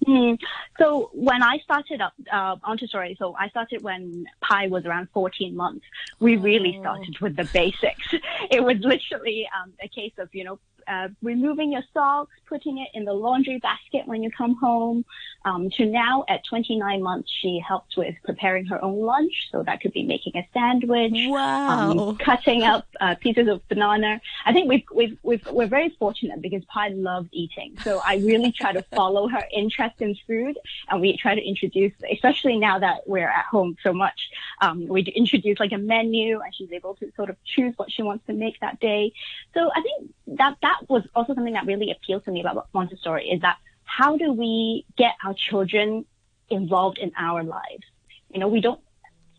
Mm. 0.06 0.40
So 0.78 1.10
when 1.14 1.44
I 1.44 1.60
started 1.60 2.02
up 2.02 2.14
uh, 2.32 2.56
Montessori, 2.66 3.16
so 3.20 3.36
I 3.38 3.50
started 3.50 3.84
when 3.84 4.26
Pi 4.42 4.68
was 4.68 4.86
around 4.86 5.10
14 5.14 5.56
months. 5.56 5.86
We 6.20 6.38
really 6.38 6.76
oh. 6.78 6.82
started 6.82 7.20
with 7.20 7.36
the 7.36 7.46
basics. 7.46 8.14
It 8.52 8.64
was 8.64 8.78
literally 8.80 9.48
um, 9.62 9.74
a 9.82 9.88
case 9.88 10.14
of 10.18 10.34
you 10.34 10.44
know 10.44 10.60
uh, 10.90 11.10
removing 11.22 11.72
your 11.72 11.84
socks, 11.94 12.36
putting 12.48 12.80
it 12.80 12.90
in 12.94 13.06
the 13.06 13.14
laundry 13.14 13.60
basket 13.60 14.08
when 14.08 14.24
you 14.24 14.32
come 14.32 14.56
home, 14.56 15.06
um, 15.46 15.70
to 15.70 15.86
now 15.86 16.26
at 16.28 16.44
29 16.46 17.02
months, 17.02 17.32
she 17.42 17.62
helps 17.66 17.96
with 17.96 18.16
preparing 18.24 18.66
her 18.66 18.84
own 18.84 19.00
lunch. 19.00 19.50
So 19.52 19.64
that 19.64 19.82
could 19.82 19.94
be 19.94 20.04
making 20.04 20.36
a 20.36 20.48
sandwich, 20.54 21.14
wow. 21.28 21.92
um, 21.92 22.18
cutting 22.20 22.64
up 22.64 22.88
uh, 23.00 23.16
pieces 23.16 23.48
of 23.48 23.66
banana. 23.70 24.20
I 24.46 24.52
think 24.52 24.68
we've, 24.68 24.84
we've, 24.94 25.18
we've, 25.24 25.46
we're 25.48 25.68
very 25.68 25.90
fortunate 26.00 26.42
because 26.42 26.64
Pi 26.66 26.90
loves 26.90 27.30
eating. 27.32 27.78
So 27.84 28.02
I 28.04 28.18
really 28.18 28.52
try 28.52 28.74
to 28.74 28.82
follow 28.94 29.28
her 29.28 29.44
interest 29.54 30.02
in 30.02 30.18
food 30.28 30.58
and 30.90 31.00
we 31.00 31.16
try 31.18 31.36
to 31.36 31.42
introduce, 31.42 31.94
especially 32.12 32.58
now 32.58 32.80
that 32.80 33.08
we're 33.08 33.30
at 33.30 33.46
home 33.46 33.78
so 33.84 33.94
much, 33.94 34.30
um, 34.62 34.88
we 34.88 35.02
introduce 35.04 35.60
like 35.60 35.72
a 35.72 35.78
menu 35.78 36.40
and 36.42 36.54
she's 36.54 36.72
able 36.72 36.96
to 36.96 37.12
sort 37.16 37.30
of 37.30 37.38
choose 37.46 37.74
what 37.78 37.92
she 37.92 38.04
wants 38.04 38.26
to 38.28 38.34
make 38.34 38.60
that 38.60 38.80
day. 38.80 39.14
So 39.54 39.70
I 39.74 39.82
think 39.82 40.12
that, 40.38 40.58
that 40.62 40.79
was 40.88 41.04
also 41.16 41.34
something 41.34 41.54
that 41.54 41.66
really 41.66 41.92
appealed 41.92 42.26
to 42.26 42.32
me 42.32 42.42
about 42.42 42.68
Montessori 42.74 43.30
is 43.30 43.42
that 43.42 43.58
how 43.84 44.18
do 44.18 44.32
we 44.32 44.86
get 44.98 45.14
our 45.24 45.34
children 45.34 46.06
involved 46.50 46.98
in 46.98 47.12
our 47.18 47.44
lives? 47.44 47.84
You 48.30 48.40
know, 48.40 48.48
we 48.48 48.62
don't 48.62 48.80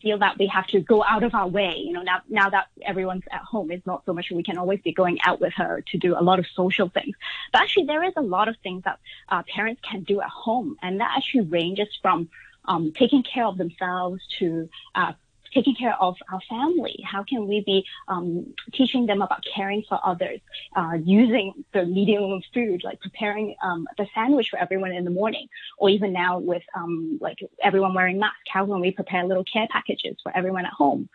feel 0.03 0.19
that 0.19 0.39
we 0.39 0.47
have 0.47 0.67
to 0.69 0.81
go 0.81 1.05
out 1.05 1.23
of 1.23 1.35
our 1.35 1.47
way. 1.47 1.77
You 1.77 1.93
know, 1.93 2.03
now, 2.03 2.21
now 2.29 2.51
that 2.51 2.67
everyone's 2.83 3.25
at 3.31 3.43
home, 3.43 3.71
it's 3.71 3.87
not 3.87 4.03
so 4.07 4.13
much 4.13 4.31
we 4.31 4.43
can 4.43 4.59
always 4.59 4.81
be 4.81 4.93
going 4.93 5.19
out 5.25 5.41
with 5.41 5.53
her 5.57 5.83
to 5.93 5.99
do 5.99 6.19
a 6.19 6.23
lot 6.23 6.39
of 6.39 6.47
social 6.55 6.89
things. 6.89 7.15
But 7.53 7.63
actually, 7.63 7.85
there 7.85 8.03
is 8.03 8.15
a 8.17 8.23
lot 8.23 8.49
of 8.49 8.57
things 8.63 8.85
that 8.85 8.99
uh, 9.29 9.43
parents 9.55 9.81
can 9.89 10.03
do 10.03 10.21
at 10.21 10.29
home. 10.29 10.77
And 10.83 11.01
that 11.01 11.13
actually 11.17 11.43
ranges 11.43 11.89
from 12.01 12.29
um, 12.65 12.93
taking 12.97 13.23
care 13.23 13.47
of 13.47 13.59
themselves 13.59 14.21
to 14.39 14.69
uh, 14.95 15.13
taking 15.55 15.75
care 15.75 15.97
of 16.01 16.17
our 16.33 16.41
family? 16.49 17.03
How 17.05 17.25
can 17.25 17.47
we 17.47 17.63
be 17.65 17.85
um, 18.09 18.55
teaching 18.73 19.07
them 19.07 19.23
about 19.23 19.45
caring 19.55 19.83
for 19.89 19.99
others, 20.05 20.41
uh, 20.77 20.93
using 21.03 21.65
the 21.73 21.85
medium 21.85 22.33
of 22.33 22.43
food, 22.55 22.83
like 22.85 23.01
preparing 23.01 23.55
um, 23.63 23.87
the 23.99 24.07
sandwich 24.15 24.49
for 24.51 24.59
everyone 24.59 24.93
in 24.93 25.05
the 25.05 25.11
morning, 25.11 25.49
or 25.79 25.91
even 25.91 26.13
now 26.13 26.39
with 26.39 26.63
um, 26.75 27.19
like 27.21 27.39
everyone 27.63 27.95
wearing 27.95 28.19
masks, 28.19 28.39
how 28.53 28.65
can 28.67 28.81
we 28.81 28.91
prepare 28.91 29.25
little 29.25 29.45
care 29.45 29.69
packages 29.71 30.17
for 30.23 30.37
everyone 30.37 30.67
at 30.67 30.73
home? 30.73 31.09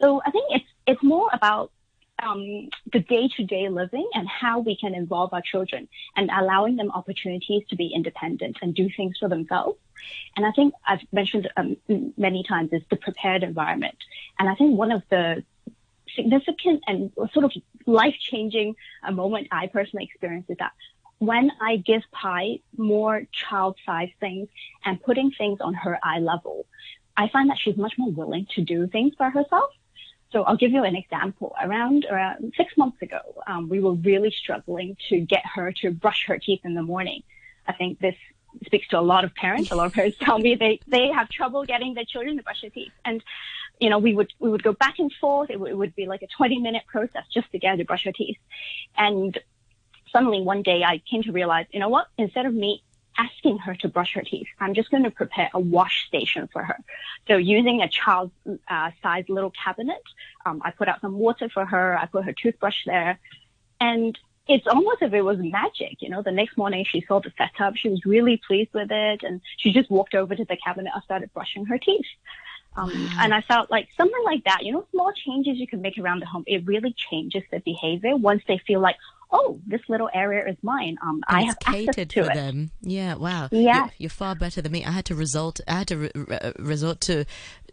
So 0.00 0.22
I 0.24 0.30
think 0.30 0.46
it's 0.50 0.64
it's 0.86 1.02
more 1.02 1.28
about 1.32 1.70
um, 2.22 2.68
the 2.92 3.00
day-to-day 3.00 3.68
living 3.68 4.08
and 4.14 4.28
how 4.28 4.60
we 4.60 4.76
can 4.76 4.94
involve 4.94 5.32
our 5.32 5.42
children 5.42 5.88
and 6.16 6.30
allowing 6.30 6.76
them 6.76 6.90
opportunities 6.90 7.62
to 7.70 7.76
be 7.76 7.92
independent 7.94 8.58
and 8.62 8.74
do 8.74 8.88
things 8.96 9.16
for 9.18 9.28
themselves. 9.28 9.78
And 10.36 10.46
I 10.46 10.52
think 10.52 10.74
I've 10.86 11.00
mentioned 11.12 11.48
um, 11.56 11.76
many 12.16 12.42
times 12.42 12.72
is 12.72 12.82
the 12.90 12.96
prepared 12.96 13.42
environment. 13.42 13.96
And 14.38 14.48
I 14.48 14.54
think 14.54 14.78
one 14.78 14.92
of 14.92 15.02
the 15.10 15.44
significant 16.14 16.82
and 16.86 17.12
sort 17.32 17.44
of 17.44 17.52
life 17.86 18.16
changing 18.18 18.74
uh, 19.06 19.12
moment 19.12 19.48
I 19.50 19.66
personally 19.66 20.04
experienced 20.04 20.50
is 20.50 20.56
that 20.58 20.72
when 21.18 21.52
I 21.60 21.76
give 21.76 22.02
Pi 22.12 22.60
more 22.76 23.26
child 23.30 23.76
sized 23.84 24.12
things 24.20 24.48
and 24.84 25.02
putting 25.02 25.30
things 25.30 25.60
on 25.60 25.74
her 25.74 25.98
eye 26.02 26.18
level, 26.18 26.66
I 27.16 27.28
find 27.28 27.50
that 27.50 27.58
she's 27.58 27.76
much 27.76 27.98
more 27.98 28.10
willing 28.10 28.46
to 28.54 28.62
do 28.62 28.86
things 28.86 29.14
for 29.16 29.28
herself. 29.28 29.70
So 30.32 30.44
I'll 30.44 30.56
give 30.56 30.70
you 30.70 30.84
an 30.84 30.96
example. 30.96 31.54
Around, 31.62 32.06
around 32.10 32.54
six 32.56 32.76
months 32.76 33.02
ago, 33.02 33.20
um, 33.46 33.68
we 33.68 33.80
were 33.80 33.92
really 33.92 34.30
struggling 34.30 34.96
to 35.08 35.20
get 35.20 35.44
her 35.44 35.72
to 35.82 35.90
brush 35.90 36.26
her 36.26 36.38
teeth 36.38 36.60
in 36.64 36.74
the 36.74 36.82
morning. 36.82 37.22
I 37.66 37.72
think 37.72 37.98
this 37.98 38.14
speaks 38.64 38.88
to 38.88 38.98
a 38.98 39.00
lot 39.00 39.24
of 39.24 39.34
parents. 39.34 39.70
A 39.70 39.74
lot 39.74 39.86
of 39.86 39.92
parents 39.92 40.18
tell 40.20 40.38
me 40.38 40.54
they, 40.54 40.80
they 40.86 41.08
have 41.08 41.28
trouble 41.28 41.64
getting 41.64 41.94
their 41.94 42.04
children 42.04 42.36
to 42.36 42.42
brush 42.42 42.60
their 42.60 42.70
teeth. 42.70 42.92
And, 43.04 43.22
you 43.78 43.90
know, 43.90 43.98
we 43.98 44.14
would, 44.14 44.32
we 44.38 44.50
would 44.50 44.62
go 44.62 44.72
back 44.72 44.98
and 44.98 45.12
forth. 45.20 45.50
It, 45.50 45.54
w- 45.54 45.72
it 45.72 45.76
would 45.76 45.94
be 45.94 46.06
like 46.06 46.22
a 46.22 46.26
20 46.26 46.58
minute 46.58 46.82
process 46.86 47.24
just 47.32 47.50
to 47.52 47.58
get 47.58 47.72
her 47.72 47.76
to 47.78 47.84
brush 47.84 48.04
her 48.04 48.12
teeth. 48.12 48.38
And 48.96 49.38
suddenly 50.12 50.40
one 50.42 50.62
day 50.62 50.82
I 50.84 51.02
came 51.10 51.22
to 51.24 51.32
realize, 51.32 51.66
you 51.72 51.80
know 51.80 51.88
what? 51.88 52.06
Instead 52.18 52.46
of 52.46 52.54
me 52.54 52.82
asking 53.18 53.58
her 53.58 53.74
to 53.76 53.88
brush 53.88 54.14
her 54.14 54.22
teeth, 54.22 54.48
I'm 54.58 54.74
just 54.74 54.90
going 54.90 55.04
to 55.04 55.10
prepare 55.10 55.50
a 55.52 55.60
wash 55.60 56.06
station 56.06 56.48
for 56.52 56.62
her. 56.62 56.78
So 57.28 57.36
using 57.36 57.82
a 57.82 57.88
child 57.88 58.30
uh, 58.68 58.90
little 59.28 59.52
cabinet, 59.52 60.02
um, 60.46 60.62
I 60.64 60.70
put 60.70 60.88
out 60.88 61.00
some 61.00 61.18
water 61.18 61.48
for 61.48 61.64
her. 61.64 61.98
I 61.98 62.06
put 62.06 62.24
her 62.24 62.32
toothbrush 62.32 62.84
there 62.86 63.18
and 63.80 64.18
it's 64.50 64.66
almost 64.66 65.02
as 65.02 65.08
if 65.08 65.14
it 65.14 65.22
was 65.22 65.38
magic. 65.38 65.98
You 66.00 66.10
know, 66.10 66.22
the 66.22 66.32
next 66.32 66.56
morning 66.56 66.84
she 66.90 67.04
saw 67.06 67.20
the 67.20 67.32
setup. 67.38 67.76
She 67.76 67.88
was 67.88 68.04
really 68.04 68.40
pleased 68.46 68.70
with 68.74 68.90
it 68.90 69.22
and 69.22 69.40
she 69.58 69.72
just 69.72 69.90
walked 69.90 70.14
over 70.14 70.34
to 70.34 70.44
the 70.44 70.56
cabinet 70.64 70.90
and 70.92 71.02
started 71.04 71.32
brushing 71.32 71.66
her 71.66 71.78
teeth. 71.78 72.06
Um, 72.76 72.88
wow. 72.88 73.18
And 73.20 73.34
I 73.34 73.40
felt 73.42 73.70
like 73.70 73.88
something 73.96 74.22
like 74.24 74.44
that, 74.44 74.64
you 74.64 74.72
know, 74.72 74.86
small 74.90 75.12
changes 75.12 75.56
you 75.58 75.66
can 75.66 75.82
make 75.82 75.98
around 75.98 76.20
the 76.20 76.26
home, 76.26 76.44
it 76.46 76.66
really 76.66 76.94
changes 77.10 77.42
the 77.50 77.60
behavior 77.60 78.16
once 78.16 78.42
they 78.46 78.58
feel 78.66 78.80
like, 78.80 78.96
oh, 79.32 79.60
this 79.66 79.80
little 79.88 80.10
area 80.12 80.48
is 80.48 80.56
mine. 80.62 80.96
Um, 81.02 81.22
I 81.28 81.42
have 81.42 81.58
catered 81.60 82.10
to 82.10 82.20
it. 82.26 82.34
them. 82.34 82.70
Yeah, 82.82 83.14
wow. 83.14 83.48
Yeah, 83.52 83.76
you're, 83.76 83.90
you're, 83.98 84.10
far 84.10 84.34
better 84.34 84.60
than 84.60 84.72
me. 84.72 84.84
I 84.84 84.90
had 84.90 85.04
to 85.06 85.14
resort. 85.14 85.60
I 85.68 85.78
had 85.78 85.88
to 85.88 85.96
re- 85.96 86.10
re- 86.14 86.52
resort 86.58 87.00
to 87.02 87.24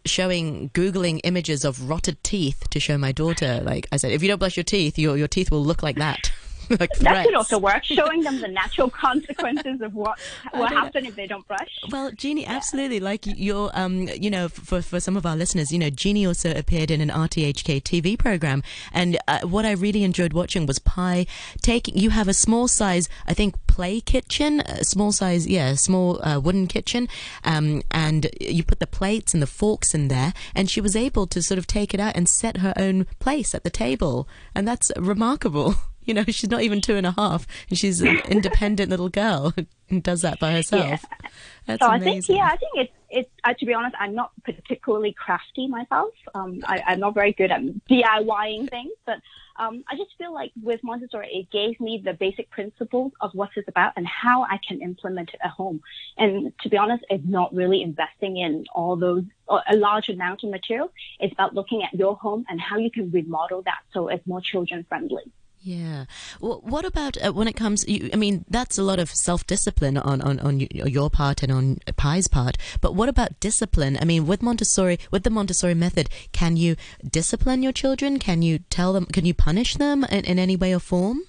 showing 0.04 0.70
googling 0.70 1.20
images 1.24 1.64
of 1.64 1.88
rotted 1.88 2.22
teeth 2.22 2.68
to 2.70 2.80
show 2.80 2.98
my 2.98 3.12
daughter. 3.12 3.60
Like 3.62 3.88
I 3.90 3.96
said, 3.96 4.12
if 4.12 4.22
you 4.22 4.28
don't 4.28 4.38
brush 4.38 4.56
your 4.56 4.64
teeth, 4.64 4.98
your 4.98 5.16
your 5.16 5.28
teeth 5.28 5.50
will 5.50 5.64
look 5.64 5.82
like 5.82 5.96
that. 5.96 6.30
like 6.80 6.92
that 6.98 7.24
could 7.24 7.34
also 7.34 7.58
work, 7.58 7.84
showing 7.84 8.22
them 8.22 8.40
the 8.40 8.48
natural 8.48 8.90
consequences 8.90 9.80
of 9.80 9.94
what 9.94 10.18
will 10.54 10.66
happen 10.66 11.06
if 11.06 11.16
they 11.16 11.26
don't 11.26 11.46
brush. 11.46 11.78
Well, 11.90 12.10
Jeannie, 12.12 12.46
absolutely. 12.46 13.00
Like 13.00 13.24
your, 13.26 13.70
um, 13.74 14.08
you 14.08 14.30
know, 14.30 14.48
for 14.48 14.82
for 14.82 15.00
some 15.00 15.16
of 15.16 15.24
our 15.24 15.36
listeners, 15.36 15.72
you 15.72 15.78
know, 15.78 15.90
Jeannie 15.90 16.26
also 16.26 16.54
appeared 16.54 16.90
in 16.90 17.00
an 17.00 17.08
RTHK 17.08 17.82
TV 17.82 18.18
program, 18.18 18.62
and 18.92 19.18
uh, 19.28 19.40
what 19.40 19.64
I 19.64 19.72
really 19.72 20.04
enjoyed 20.04 20.32
watching 20.32 20.66
was 20.66 20.78
Pi 20.78 21.26
taking. 21.62 21.96
You 21.96 22.10
have 22.10 22.28
a 22.28 22.34
small 22.34 22.68
size, 22.68 23.08
I 23.26 23.34
think, 23.34 23.54
play 23.66 24.00
kitchen, 24.00 24.60
a 24.60 24.84
small 24.84 25.12
size, 25.12 25.46
yeah, 25.46 25.74
small 25.74 26.20
uh, 26.26 26.40
wooden 26.40 26.66
kitchen, 26.66 27.08
um, 27.44 27.82
and 27.90 28.28
you 28.40 28.62
put 28.62 28.80
the 28.80 28.86
plates 28.86 29.32
and 29.32 29.42
the 29.42 29.46
forks 29.46 29.94
in 29.94 30.08
there, 30.08 30.32
and 30.54 30.68
she 30.68 30.80
was 30.80 30.96
able 30.96 31.26
to 31.28 31.42
sort 31.42 31.58
of 31.58 31.66
take 31.66 31.94
it 31.94 32.00
out 32.00 32.16
and 32.16 32.28
set 32.28 32.58
her 32.58 32.74
own 32.76 33.06
place 33.18 33.54
at 33.54 33.64
the 33.64 33.70
table, 33.70 34.28
and 34.54 34.66
that's 34.66 34.90
remarkable. 34.96 35.74
You 36.08 36.14
know, 36.14 36.24
she's 36.28 36.50
not 36.50 36.62
even 36.62 36.80
two 36.80 36.96
and 36.96 37.06
a 37.06 37.12
half, 37.12 37.46
and 37.68 37.78
she's 37.78 38.00
an 38.00 38.18
independent 38.28 38.90
little 38.90 39.08
girl 39.08 39.54
who 39.88 40.00
does 40.00 40.22
that 40.22 40.40
by 40.40 40.52
herself. 40.52 41.04
Yeah. 41.12 41.28
That's 41.66 41.82
so 41.84 41.90
amazing. 41.90 42.08
I 42.08 42.12
think, 42.12 42.28
yeah, 42.28 42.46
I 42.46 42.56
think 42.56 42.72
it's 42.76 42.92
it's 43.10 43.30
uh, 43.44 43.54
to 43.58 43.66
be 43.66 43.74
honest, 43.74 43.94
I'm 43.98 44.14
not 44.14 44.32
particularly 44.44 45.12
crafty 45.12 45.66
myself. 45.66 46.12
Um, 46.34 46.60
I, 46.64 46.82
am 46.92 47.00
not 47.00 47.14
very 47.14 47.32
good 47.32 47.50
at 47.50 47.60
DIYing 47.88 48.70
things, 48.70 48.92
but 49.06 49.18
um, 49.58 49.84
I 49.88 49.96
just 49.96 50.10
feel 50.18 50.32
like 50.32 50.52
with 50.62 50.80
Montessori, 50.84 51.28
it 51.28 51.50
gave 51.50 51.80
me 51.80 52.00
the 52.02 52.12
basic 52.12 52.50
principles 52.50 53.12
of 53.20 53.32
what 53.34 53.50
it's 53.56 53.68
about 53.68 53.94
and 53.96 54.06
how 54.06 54.44
I 54.44 54.58
can 54.66 54.80
implement 54.80 55.30
it 55.34 55.40
at 55.42 55.50
home. 55.50 55.80
And 56.16 56.52
to 56.60 56.68
be 56.68 56.76
honest, 56.76 57.04
it's 57.10 57.26
not 57.26 57.54
really 57.54 57.82
investing 57.82 58.36
in 58.36 58.66
all 58.72 58.96
those 58.96 59.24
a 59.48 59.76
large 59.76 60.08
amount 60.08 60.44
of 60.44 60.50
material. 60.50 60.92
It's 61.18 61.32
about 61.32 61.54
looking 61.54 61.82
at 61.82 61.94
your 61.94 62.16
home 62.16 62.44
and 62.48 62.60
how 62.60 62.76
you 62.76 62.90
can 62.90 63.10
remodel 63.10 63.62
that 63.62 63.78
so 63.92 64.08
it's 64.08 64.26
more 64.26 64.40
children 64.40 64.84
friendly. 64.88 65.24
Yeah. 65.60 66.04
Well, 66.40 66.60
what 66.62 66.84
about 66.84 67.16
uh, 67.22 67.32
when 67.32 67.48
it 67.48 67.56
comes? 67.56 67.86
You, 67.88 68.10
I 68.12 68.16
mean, 68.16 68.44
that's 68.48 68.78
a 68.78 68.82
lot 68.82 69.00
of 69.00 69.10
self-discipline 69.10 69.96
on, 69.98 70.20
on, 70.20 70.38
on 70.38 70.60
your 70.60 71.10
part 71.10 71.42
and 71.42 71.50
on 71.50 71.78
Pi's 71.96 72.28
part. 72.28 72.56
But 72.80 72.94
what 72.94 73.08
about 73.08 73.40
discipline? 73.40 73.98
I 74.00 74.04
mean, 74.04 74.26
with 74.26 74.40
Montessori, 74.40 74.98
with 75.10 75.24
the 75.24 75.30
Montessori 75.30 75.74
method, 75.74 76.08
can 76.32 76.56
you 76.56 76.76
discipline 77.08 77.62
your 77.62 77.72
children? 77.72 78.18
Can 78.18 78.42
you 78.42 78.60
tell 78.70 78.92
them? 78.92 79.06
Can 79.06 79.26
you 79.26 79.34
punish 79.34 79.74
them 79.74 80.04
in, 80.04 80.24
in 80.24 80.38
any 80.38 80.54
way 80.54 80.74
or 80.74 80.80
form 80.80 81.22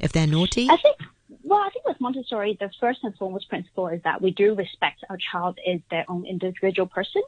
if 0.00 0.12
they're 0.12 0.26
naughty? 0.26 0.68
I 0.68 0.76
think 0.76 0.96
well, 1.48 1.60
I 1.60 1.70
think 1.70 1.86
with 1.86 2.00
Montessori, 2.00 2.58
the 2.60 2.70
first 2.78 3.00
and 3.02 3.16
foremost 3.16 3.48
principle 3.48 3.88
is 3.88 4.02
that 4.02 4.20
we 4.20 4.30
do 4.30 4.54
respect 4.54 5.02
our 5.08 5.16
child 5.16 5.58
as 5.66 5.80
their 5.90 6.04
own 6.08 6.26
individual 6.26 6.86
person. 6.86 7.22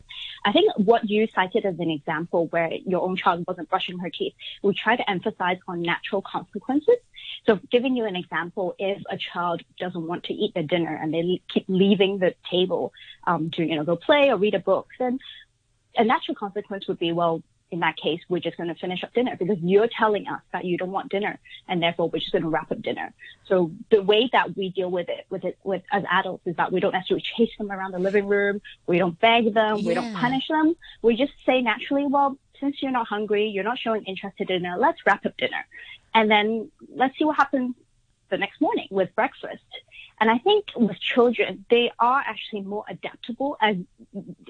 I 0.44 0.52
think 0.52 0.72
what 0.76 1.08
you 1.08 1.26
cited 1.34 1.64
as 1.64 1.78
an 1.78 1.90
example 1.90 2.46
where 2.48 2.70
your 2.70 3.02
own 3.02 3.16
child 3.16 3.44
wasn't 3.48 3.70
brushing 3.70 3.98
her 4.00 4.10
teeth, 4.10 4.34
we 4.62 4.74
try 4.74 4.96
to 4.96 5.10
emphasize 5.10 5.56
on 5.66 5.80
natural 5.80 6.20
consequences. 6.20 6.96
So 7.46 7.60
giving 7.70 7.96
you 7.96 8.04
an 8.04 8.14
example, 8.14 8.74
if 8.78 9.02
a 9.08 9.16
child 9.16 9.62
doesn't 9.78 10.06
want 10.06 10.24
to 10.24 10.34
eat 10.34 10.52
their 10.52 10.64
dinner 10.64 10.94
and 10.94 11.14
they 11.14 11.40
keep 11.48 11.64
leaving 11.68 12.18
the 12.18 12.34
table 12.50 12.92
um, 13.26 13.50
to, 13.52 13.64
you 13.64 13.76
know, 13.76 13.84
go 13.84 13.96
play 13.96 14.28
or 14.28 14.36
read 14.36 14.54
a 14.54 14.58
book, 14.58 14.88
then 14.98 15.18
a 15.96 16.04
natural 16.04 16.34
consequence 16.34 16.86
would 16.88 16.98
be, 16.98 17.12
well, 17.12 17.42
in 17.70 17.80
that 17.80 17.96
case, 17.96 18.20
we're 18.28 18.40
just 18.40 18.56
going 18.56 18.68
to 18.68 18.74
finish 18.74 19.04
up 19.04 19.14
dinner 19.14 19.36
because 19.38 19.58
you're 19.60 19.88
telling 19.88 20.26
us 20.26 20.40
that 20.52 20.64
you 20.64 20.76
don't 20.76 20.90
want 20.90 21.10
dinner, 21.10 21.38
and 21.68 21.82
therefore 21.82 22.08
we're 22.08 22.18
just 22.18 22.32
going 22.32 22.42
to 22.42 22.48
wrap 22.48 22.70
up 22.72 22.82
dinner. 22.82 23.12
So 23.46 23.70
the 23.90 24.02
way 24.02 24.28
that 24.32 24.56
we 24.56 24.70
deal 24.70 24.90
with 24.90 25.08
it, 25.08 25.26
with 25.30 25.44
it, 25.44 25.58
with 25.62 25.82
as 25.92 26.04
adults, 26.10 26.46
is 26.46 26.56
that 26.56 26.72
we 26.72 26.80
don't 26.80 26.92
necessarily 26.92 27.22
chase 27.22 27.50
them 27.58 27.70
around 27.70 27.92
the 27.92 27.98
living 27.98 28.26
room. 28.26 28.60
We 28.86 28.98
don't 28.98 29.18
beg 29.20 29.54
them. 29.54 29.78
Yeah. 29.78 29.88
We 29.88 29.94
don't 29.94 30.14
punish 30.14 30.48
them. 30.48 30.74
We 31.02 31.16
just 31.16 31.32
say 31.46 31.60
naturally, 31.60 32.06
well, 32.06 32.36
since 32.60 32.82
you're 32.82 32.92
not 32.92 33.06
hungry, 33.06 33.48
you're 33.48 33.64
not 33.64 33.78
showing 33.78 34.04
interest 34.04 34.36
in 34.38 34.46
dinner, 34.46 34.76
let's 34.78 34.98
wrap 35.06 35.24
up 35.24 35.36
dinner, 35.36 35.66
and 36.14 36.30
then 36.30 36.70
let's 36.94 37.16
see 37.18 37.24
what 37.24 37.36
happens 37.36 37.74
the 38.28 38.38
next 38.38 38.60
morning 38.60 38.86
with 38.90 39.14
breakfast. 39.14 39.64
And 40.20 40.30
I 40.30 40.38
think 40.38 40.66
with 40.76 41.00
children, 41.00 41.64
they 41.70 41.90
are 41.98 42.22
actually 42.26 42.60
more 42.60 42.84
adaptable 42.88 43.56
as, 43.60 43.76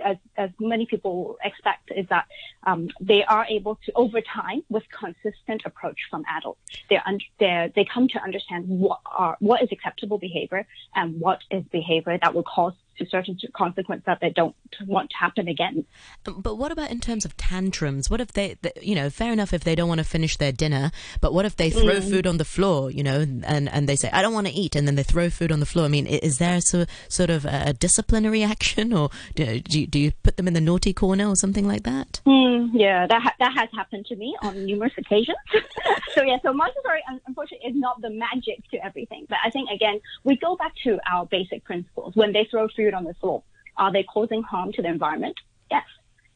as, 0.04 0.16
as 0.36 0.50
many 0.58 0.84
people 0.84 1.38
expect 1.44 1.92
is 1.94 2.06
that, 2.08 2.26
um, 2.64 2.90
they 3.00 3.24
are 3.24 3.46
able 3.48 3.78
to 3.84 3.92
over 3.94 4.20
time 4.20 4.62
with 4.68 4.82
consistent 4.90 5.62
approach 5.64 6.00
from 6.10 6.24
adults. 6.28 6.60
They're, 6.88 7.02
un- 7.06 7.20
they're, 7.38 7.68
they 7.68 7.84
come 7.84 8.08
to 8.08 8.22
understand 8.22 8.68
what 8.68 9.00
are, 9.06 9.36
what 9.38 9.62
is 9.62 9.68
acceptable 9.70 10.18
behavior 10.18 10.66
and 10.94 11.20
what 11.20 11.40
is 11.50 11.64
behavior 11.70 12.18
that 12.20 12.34
will 12.34 12.42
cause 12.42 12.74
certain 13.08 13.38
consequences 13.54 14.04
that 14.06 14.18
they 14.20 14.30
don't 14.30 14.54
want 14.86 15.10
to 15.10 15.16
happen 15.16 15.48
again. 15.48 15.84
But 16.24 16.56
what 16.56 16.72
about 16.72 16.90
in 16.90 17.00
terms 17.00 17.24
of 17.24 17.36
tantrums? 17.36 18.10
What 18.10 18.20
if 18.20 18.32
they, 18.32 18.56
they 18.62 18.72
you 18.80 18.94
know, 18.94 19.10
fair 19.10 19.32
enough 19.32 19.52
if 19.52 19.64
they 19.64 19.74
don't 19.74 19.88
want 19.88 19.98
to 19.98 20.04
finish 20.04 20.36
their 20.36 20.52
dinner, 20.52 20.90
but 21.20 21.32
what 21.32 21.44
if 21.44 21.56
they 21.56 21.70
throw 21.70 22.00
mm. 22.00 22.08
food 22.08 22.26
on 22.26 22.36
the 22.38 22.44
floor, 22.44 22.90
you 22.90 23.02
know, 23.02 23.20
and, 23.20 23.68
and 23.68 23.88
they 23.88 23.96
say, 23.96 24.10
I 24.12 24.22
don't 24.22 24.34
want 24.34 24.46
to 24.46 24.52
eat, 24.52 24.76
and 24.76 24.86
then 24.86 24.96
they 24.96 25.02
throw 25.02 25.30
food 25.30 25.52
on 25.52 25.60
the 25.60 25.66
floor? 25.66 25.84
I 25.84 25.88
mean, 25.88 26.06
is 26.06 26.38
there 26.38 26.60
so, 26.60 26.86
sort 27.08 27.30
of 27.30 27.44
a 27.44 27.72
disciplinary 27.72 28.42
action, 28.54 28.92
or 28.92 29.10
do, 29.34 29.60
do, 29.60 29.80
you, 29.80 29.86
do 29.86 29.98
you 29.98 30.12
put 30.22 30.36
them 30.36 30.48
in 30.48 30.54
the 30.54 30.60
naughty 30.60 30.92
corner 30.92 31.28
or 31.28 31.36
something 31.36 31.66
like 31.66 31.84
that? 31.84 32.20
Mm, 32.26 32.70
yeah, 32.74 33.06
that, 33.06 33.22
ha- 33.22 33.34
that 33.38 33.52
has 33.56 33.68
happened 33.74 34.06
to 34.06 34.16
me 34.16 34.36
on 34.42 34.64
numerous 34.66 34.92
occasions. 34.98 35.38
so, 36.14 36.22
yeah, 36.22 36.38
so 36.42 36.52
Montessori, 36.52 37.02
unfortunately, 37.26 37.68
is 37.68 37.76
not 37.76 38.00
the 38.00 38.10
magic 38.10 38.62
to 38.70 38.84
everything. 38.84 39.26
But 39.28 39.38
I 39.44 39.50
think, 39.50 39.70
again, 39.70 40.00
we 40.24 40.36
go 40.36 40.56
back 40.56 40.72
to 40.84 40.98
our 41.10 41.26
basic 41.26 41.64
principles. 41.64 42.14
When 42.14 42.32
they 42.32 42.46
throw 42.50 42.68
food 42.68 42.89
food 42.90 42.96
on 42.96 43.04
the 43.04 43.14
floor. 43.14 43.42
Are 43.76 43.92
they 43.92 44.02
causing 44.02 44.42
harm 44.42 44.72
to 44.72 44.82
the 44.82 44.88
environment? 44.88 45.38
Yes. 45.70 45.84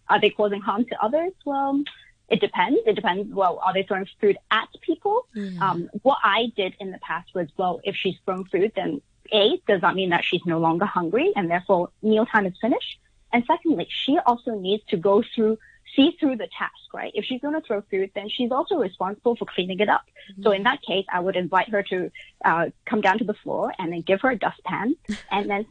Are 0.09 0.21
they 0.21 0.31
causing 0.31 0.61
harm 0.61 0.85
to 0.87 1.03
others? 1.03 1.33
Well, 1.45 1.83
it 2.29 2.41
depends. 2.41 2.81
It 2.87 2.95
depends. 2.95 3.33
Well, 3.35 3.59
are 3.63 3.75
they 3.75 3.83
throwing 3.83 4.07
food 4.21 4.39
at 4.51 4.69
people? 4.81 5.27
Mm. 5.37 5.61
Um, 5.61 5.91
what 6.03 6.19
I 6.23 6.53
did 6.57 6.75
in 6.81 6.91
the 6.91 6.99
past 6.99 7.35
was, 7.35 7.49
well, 7.57 7.81
if 7.85 7.97
she's 7.97 8.17
thrown 8.25 8.45
food, 8.45 8.73
then 8.77 9.03
A, 9.33 9.61
does 9.67 9.81
that 9.83 9.95
mean 9.95 10.11
that 10.11 10.25
she's 10.25 10.45
no 10.47 10.59
longer 10.59 10.87
hungry 10.87 11.33
and 11.37 11.51
therefore 11.51 11.91
mealtime 12.03 12.47
is 12.47 12.55
finished? 12.61 12.99
And 13.33 13.45
secondly, 13.47 13.89
she 13.91 14.19
also 14.19 14.55
needs 14.55 14.85
to 14.89 14.97
go 14.97 15.23
through 15.35 15.59
see 15.95 16.17
through 16.19 16.37
the 16.37 16.49
task, 16.59 16.93
right? 16.93 17.13
If 17.15 17.25
she's 17.25 17.41
going 17.41 17.55
to 17.55 17.61
throw 17.61 17.83
food, 17.91 18.11
then 18.15 18.29
she's 18.29 18.51
also 18.51 18.77
responsible 18.77 19.37
for 19.37 19.45
cleaning 19.47 19.81
it 19.81 19.89
up. 19.89 20.03
Mm-hmm. 20.33 20.43
So 20.43 20.51
in 20.53 20.63
that 20.65 20.83
case, 20.83 21.05
I 21.13 21.21
would 21.21 21.37
invite 21.37 21.69
her 21.71 21.83
to 21.85 22.11
uh, 22.45 22.67
come 22.87 23.01
down 23.01 23.19
to 23.19 23.25
the 23.25 23.35
floor 23.35 23.73
and 23.79 23.93
then 23.93 24.03
give 24.03 24.21
her 24.23 24.31
a 24.31 24.39
dustpan 24.39 24.97
and 25.31 25.49
then 25.49 25.67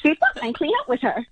sweep 0.00 0.18
up 0.22 0.42
and 0.42 0.54
clean 0.54 0.72
up 0.80 0.88
with 0.88 1.00
her. 1.00 1.26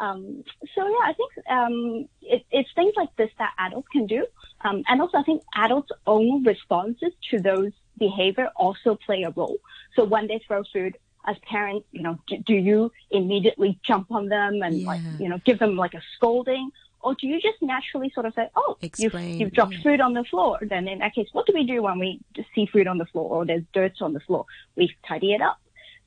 Um, 0.00 0.44
so 0.74 0.86
yeah, 0.86 1.04
I 1.04 1.12
think 1.12 1.32
um, 1.48 2.08
it, 2.22 2.44
it's 2.50 2.68
things 2.74 2.94
like 2.96 3.14
this 3.16 3.30
that 3.38 3.52
adults 3.58 3.88
can 3.92 4.06
do, 4.06 4.26
um, 4.62 4.82
and 4.88 5.00
also 5.00 5.18
I 5.18 5.22
think 5.22 5.42
adults' 5.54 5.90
own 6.06 6.44
responses 6.44 7.12
to 7.30 7.40
those 7.40 7.72
behavior 7.98 8.50
also 8.56 8.96
play 9.06 9.22
a 9.22 9.30
role. 9.30 9.58
So 9.94 10.04
when 10.04 10.26
they 10.26 10.42
throw 10.46 10.64
food, 10.72 10.96
as 11.26 11.36
parents, 11.48 11.86
you 11.92 12.02
know, 12.02 12.18
do, 12.26 12.38
do 12.38 12.54
you 12.54 12.92
immediately 13.10 13.78
jump 13.82 14.10
on 14.10 14.28
them 14.28 14.62
and 14.62 14.80
yeah. 14.80 14.86
like, 14.86 15.00
you 15.18 15.28
know, 15.28 15.40
give 15.44 15.58
them 15.58 15.76
like 15.76 15.94
a 15.94 16.02
scolding? 16.16 16.70
Or 17.04 17.14
do 17.14 17.26
you 17.26 17.38
just 17.38 17.60
naturally 17.60 18.10
sort 18.14 18.24
of 18.24 18.32
say, 18.34 18.48
oh, 18.56 18.78
you've, 18.98 19.14
you've 19.14 19.52
dropped 19.52 19.74
yeah. 19.74 19.82
food 19.82 20.00
on 20.00 20.14
the 20.14 20.24
floor? 20.24 20.58
Then 20.62 20.88
in 20.88 21.00
that 21.00 21.14
case, 21.14 21.28
what 21.32 21.46
do 21.46 21.52
we 21.52 21.66
do 21.66 21.82
when 21.82 21.98
we 21.98 22.20
see 22.54 22.64
food 22.64 22.86
on 22.86 22.96
the 22.96 23.04
floor 23.04 23.28
or 23.30 23.44
there's 23.44 23.62
dirt 23.74 24.00
on 24.00 24.14
the 24.14 24.20
floor? 24.20 24.46
We 24.74 24.90
tidy 25.06 25.34
it 25.34 25.42
up. 25.42 25.58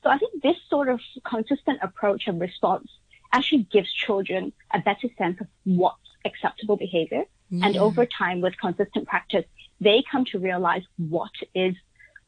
So 0.02 0.10
I 0.10 0.18
think 0.18 0.42
this 0.42 0.56
sort 0.68 0.88
of 0.88 1.00
consistent 1.24 1.78
approach 1.82 2.24
and 2.26 2.40
response 2.40 2.90
actually 3.32 3.68
gives 3.70 3.92
children 3.92 4.52
a 4.74 4.80
better 4.80 5.08
sense 5.16 5.40
of 5.40 5.46
what's 5.64 6.00
acceptable 6.24 6.76
behavior. 6.76 7.24
And 7.50 7.76
over 7.78 8.04
time, 8.04 8.42
with 8.42 8.58
consistent 8.60 9.08
practice, 9.08 9.44
they 9.80 10.04
come 10.10 10.26
to 10.26 10.38
realize 10.38 10.82
what 10.96 11.30
is 11.54 11.74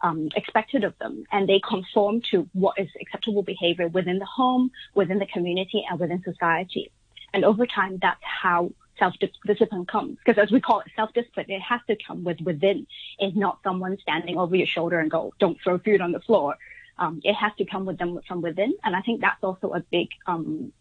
um, 0.01 0.31
expected 0.35 0.83
of 0.85 0.97
them 0.99 1.25
and 1.31 1.47
they 1.47 1.61
conform 1.69 2.23
to 2.31 2.49
what 2.55 2.79
is 2.79 2.89
acceptable 3.01 3.43
behavior 3.43 3.89
within 3.89 4.19
the 4.19 4.25
home, 4.25 4.71
within 4.95 5.19
the 5.19 5.27
community, 5.27 5.85
and 5.91 6.01
within 6.01 6.23
society. 6.23 6.91
And 7.33 7.45
over 7.45 7.67
time, 7.67 7.99
that's 8.01 8.21
how 8.23 8.73
self-discipline 8.99 9.87
comes. 9.87 10.19
Because 10.19 10.41
as 10.43 10.51
we 10.51 10.61
call 10.61 10.81
it 10.81 10.89
self-discipline, 10.95 11.47
it 11.49 11.63
has 11.63 11.81
to 11.89 11.97
come 12.07 12.25
with 12.25 12.41
within. 12.41 12.87
It's 13.19 13.37
not 13.37 13.59
someone 13.65 13.99
standing 14.01 14.39
over 14.39 14.55
your 14.55 14.67
shoulder 14.67 14.99
and 15.01 15.11
go, 15.11 15.33
don't 15.39 15.59
throw 15.63 15.79
food 15.79 16.01
on 16.01 16.13
the 16.13 16.21
floor. 16.21 16.57
Um, 16.99 17.21
it 17.25 17.35
has 17.35 17.53
to 17.59 17.65
come 17.65 17.87
with 17.87 17.99
them 17.99 18.21
from 18.29 18.43
within. 18.43 18.75
And 18.85 18.95
I 18.95 19.01
think 19.01 19.21
that's 19.21 19.43
also 19.43 19.73
a 19.73 19.81
big 19.81 20.09
um, 20.27 20.73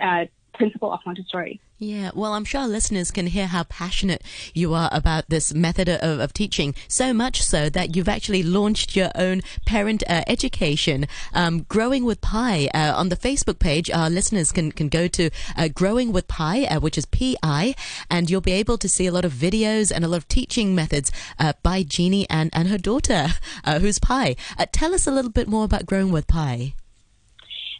uh, 0.00 0.26
principle 0.54 0.92
of 0.92 1.00
Montessori. 1.04 1.60
Yeah, 1.78 2.12
well, 2.14 2.32
I'm 2.32 2.44
sure 2.44 2.66
listeners 2.66 3.10
can 3.10 3.26
hear 3.26 3.46
how 3.48 3.64
passionate 3.64 4.22
you 4.54 4.74
are 4.74 4.88
about 4.92 5.28
this 5.28 5.52
method 5.52 5.88
of, 5.88 6.20
of 6.20 6.32
teaching. 6.32 6.74
So 6.88 7.12
much 7.12 7.42
so 7.42 7.68
that 7.68 7.94
you've 7.94 8.08
actually 8.08 8.42
launched 8.42 8.94
your 8.94 9.10
own 9.14 9.42
parent 9.66 10.02
uh, 10.08 10.22
education, 10.26 11.06
um, 11.34 11.62
Growing 11.62 12.04
with 12.04 12.20
Pi. 12.20 12.68
Uh, 12.72 12.94
on 12.96 13.08
the 13.08 13.16
Facebook 13.16 13.58
page, 13.58 13.90
our 13.90 14.08
listeners 14.08 14.52
can, 14.52 14.70
can 14.70 14.88
go 14.88 15.08
to 15.08 15.30
uh, 15.56 15.68
Growing 15.68 16.12
with 16.12 16.28
Pi, 16.28 16.64
uh, 16.64 16.80
which 16.80 16.96
is 16.96 17.06
P-I, 17.06 17.74
and 18.08 18.30
you'll 18.30 18.40
be 18.40 18.52
able 18.52 18.78
to 18.78 18.88
see 18.88 19.06
a 19.06 19.12
lot 19.12 19.24
of 19.24 19.32
videos 19.32 19.92
and 19.94 20.04
a 20.04 20.08
lot 20.08 20.18
of 20.18 20.28
teaching 20.28 20.74
methods 20.74 21.10
uh, 21.38 21.52
by 21.62 21.82
Jeannie 21.82 22.28
and, 22.30 22.50
and 22.52 22.68
her 22.68 22.78
daughter, 22.78 23.28
uh, 23.64 23.80
who's 23.80 23.98
Pi. 23.98 24.36
Tell 24.72 24.94
us 24.94 25.06
a 25.06 25.10
little 25.10 25.30
bit 25.30 25.48
more 25.48 25.64
about 25.64 25.86
Growing 25.86 26.12
with 26.12 26.28
Pi. 26.28 26.74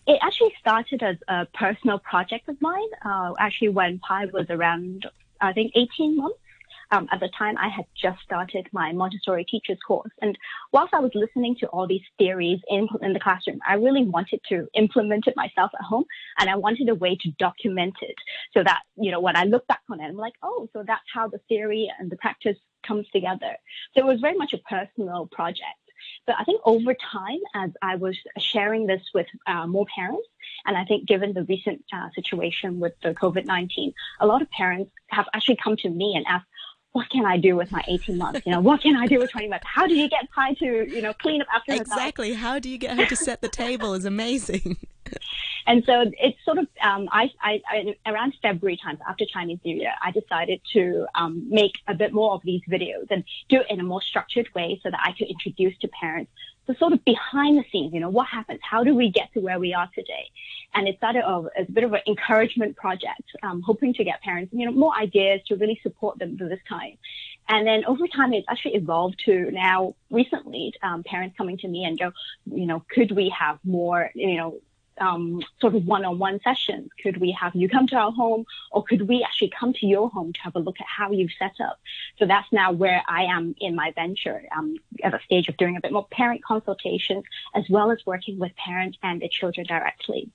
It 0.07 0.19
actually 0.23 0.55
started 0.61 1.03
as 1.03 1.17
a 1.29 1.47
personal 1.55 1.99
project 1.99 2.49
of 2.49 2.61
mine. 2.61 2.89
Uh, 3.05 3.33
actually, 3.39 3.71
when 3.71 3.99
Pi 4.01 4.27
was 4.27 4.47
around, 4.51 5.07
I 5.41 5.53
think, 5.53 5.73
18 5.75 6.17
months. 6.17 6.39
Um, 6.91 7.09
at 7.11 7.19
the 7.19 7.31
time, 7.37 7.57
I 7.59 7.69
had 7.69 7.87
just 8.01 8.21
started 8.23 8.69
my 8.73 8.93
Montessori 8.93 9.45
teachers 9.45 9.79
course. 9.87 10.13
And 10.21 10.37
whilst 10.73 10.93
I 10.93 11.01
was 11.01 11.11
listening 11.15 11.57
to 11.61 11.67
all 11.69 11.87
these 11.87 12.03
theories 12.19 12.61
in, 12.69 12.87
in 13.01 13.15
the 13.15 13.21
classroom, 13.21 13.59
I 13.67 13.75
really 13.75 14.05
wanted 14.05 14.41
to 14.51 14.69
implement 14.75 15.27
it 15.27 15.35
myself 15.35 15.71
at 15.79 15.85
home. 15.85 16.05
And 16.39 16.51
I 16.51 16.57
wanted 16.57 16.91
a 16.91 16.95
way 16.95 17.17
to 17.23 17.31
document 17.39 17.95
it 18.03 18.15
so 18.53 18.63
that, 18.63 18.83
you 18.97 19.11
know, 19.11 19.21
when 19.21 19.37
I 19.37 19.45
look 19.45 19.67
back 19.67 19.81
on 19.91 20.01
it, 20.01 20.05
I'm 20.05 20.17
like, 20.17 20.35
oh, 20.43 20.69
so 20.73 20.85
that's 20.87 21.03
how 21.13 21.27
the 21.27 21.41
theory 21.49 21.91
and 21.99 22.11
the 22.11 22.17
practice 22.17 22.59
comes 22.87 23.09
together. 23.13 23.57
So 23.95 24.01
it 24.01 24.07
was 24.07 24.21
very 24.21 24.37
much 24.37 24.53
a 24.53 24.59
personal 24.59 25.29
project. 25.33 25.84
But 26.27 26.37
I 26.39 26.45
think 26.45 26.61
over 26.65 26.95
time, 26.95 27.39
as 27.55 27.71
I 27.83 27.97
was 27.97 28.17
sharing 28.39 28.87
this 28.87 29.03
with 29.15 29.27
uh, 29.47 29.67
more 29.67 29.87
parents, 29.95 30.27
and 30.67 30.77
I 30.77 30.85
think 30.85 31.07
given 31.07 31.35
the 31.35 31.45
recent 31.45 31.85
uh, 31.93 32.09
situation 32.15 32.81
with 32.81 32.95
the 33.03 33.15
COVID 33.15 33.45
19, 33.45 33.93
a 34.21 34.27
lot 34.27 34.43
of 34.43 34.51
parents 34.51 34.91
have 35.09 35.27
actually 35.35 35.59
come 35.63 35.77
to 35.79 35.91
me 35.91 36.15
and 36.17 36.25
asked, 36.27 36.47
what 36.93 37.11
can 37.11 37.27
I 37.27 37.37
do 37.39 37.57
with 37.57 37.73
my 37.73 37.83
18 37.89 38.17
months? 38.17 38.43
You 38.47 38.53
know, 38.53 38.61
what 38.61 38.81
can 38.81 38.95
I 38.95 39.07
do 39.07 39.19
with 39.19 39.33
20 39.33 39.49
months? 39.49 39.67
How 39.67 39.85
do 39.87 39.95
you 39.95 40.09
get 40.09 40.31
Pi 40.31 40.55
to, 40.55 40.65
you 40.89 41.03
know, 41.03 41.13
clean 41.13 41.43
up 41.43 41.49
after? 41.53 41.75
Exactly. 41.75 42.35
How 42.35 42.61
do 42.61 42.71
you 42.71 42.79
get 42.79 42.97
her 42.97 43.05
to 43.07 43.17
set 43.17 43.41
the 43.41 43.49
table 43.49 43.95
is 43.95 44.05
amazing. 44.05 44.77
And 45.67 45.83
so 45.85 46.05
it's 46.19 46.39
sort 46.45 46.59
of, 46.59 46.67
um, 46.83 47.09
I, 47.11 47.31
I, 47.41 47.63
I, 47.69 47.97
around 48.11 48.35
February 48.43 48.79
time 48.83 48.99
after 49.09 49.25
Chinese 49.25 49.59
New 49.65 49.77
Year, 49.77 49.93
I 50.03 50.11
decided 50.11 50.61
to 50.73 51.07
um, 51.15 51.47
make 51.49 51.73
a 51.89 51.95
bit 51.95 52.13
more 52.13 52.33
of 52.35 52.43
these 52.45 52.61
videos 52.69 53.07
and 53.11 53.25
do 53.49 53.61
it 53.61 53.67
in 53.71 53.81
a 53.81 53.85
more 53.85 54.03
structured 54.03 54.49
way 54.55 54.81
so 54.83 54.91
that 54.91 55.01
I 55.03 55.13
could 55.13 55.29
introduce 55.29 55.77
to 55.79 55.89
parents 55.89 56.31
the 56.67 56.75
sort 56.77 56.93
of 56.93 57.05
behind 57.05 57.59
the 57.59 57.65
scenes, 57.71 57.93
you 57.93 58.01
know, 58.01 58.09
what 58.09 58.27
happens? 58.27 58.61
How 58.63 58.85
do 58.85 58.95
we 58.95 59.11
get 59.11 59.33
to 59.35 59.41
where 59.41 59.59
we 59.59 59.75
are 59.75 59.89
today? 59.95 60.31
And 60.75 60.89
it 60.89 60.97
started 60.97 61.23
off 61.23 61.47
as 61.59 61.69
a 61.69 61.73
bit 61.73 61.85
of 61.85 61.93
an 61.93 62.01
encouragement 62.07 62.77
project, 62.77 63.23
um, 63.43 63.61
hoping 63.63 63.93
to 63.95 64.05
get 64.05 64.23
parents, 64.23 64.53
you 64.55 64.65
know, 64.65 64.73
more 64.73 64.95
ideas 64.95 65.43
to 65.49 65.57
really 65.57 65.79
support 65.83 66.19
them 66.19 66.39
through 66.39 66.49
this 66.49 66.61
time. 66.69 66.97
And 67.49 67.67
then 67.67 67.85
over 67.85 68.09
time, 68.09 68.33
it's 68.33 68.47
actually 68.49 68.77
evolved 68.77 69.21
to 69.27 69.51
now 69.51 69.95
recently, 70.11 70.73
um, 70.83 71.03
parents 71.05 71.37
coming 71.37 71.59
to 71.59 71.69
me 71.69 71.85
and 71.85 71.99
go, 71.99 72.13
you 72.47 72.67
know, 72.67 72.83
could 72.91 73.13
we 73.13 73.29
have 73.39 73.59
more, 73.65 74.11
you 74.15 74.37
know, 74.39 74.61
um, 75.01 75.43
sort 75.61 75.75
of 75.75 75.87
one-on-one 75.87 76.41
sessions? 76.43 76.91
Could 77.03 77.19
we 77.19 77.33
have 77.33 77.55
you 77.55 77.69
come 77.69 77.87
to 77.89 77.97
our 77.97 78.13
home, 78.13 78.45
or 78.71 78.85
could 78.85 79.09
we 79.09 79.23
actually 79.23 79.53
come 79.59 79.73
to 79.75 79.87
your 79.87 80.09
home 80.11 80.33
to 80.33 80.41
have 80.41 80.57
a 80.57 80.61
look 80.61 80.81
at 80.81 80.87
how 80.87 81.11
you've 81.11 81.33
set 81.39 81.61
up? 81.61 81.81
So 82.19 82.27
that's 82.27 82.51
now 82.53 82.73
where 82.73 83.03
I 83.09 83.25
am 83.25 83.55
in 83.61 83.75
my 83.75 83.93
venture, 83.93 84.43
um, 84.57 84.77
at 85.03 85.15
a 85.15 85.21
stage 85.25 85.49
of 85.49 85.57
doing 85.57 85.77
a 85.77 85.81
bit 85.81 85.93
more 85.93 86.07
parent 86.11 86.45
consultations, 86.45 87.25
as 87.55 87.65
well 87.69 87.91
as 87.91 87.99
working 88.07 88.39
with 88.39 88.55
parents 88.57 88.99
and 89.03 89.21
the 89.21 89.29
children 89.29 89.67
directly. 89.67 90.31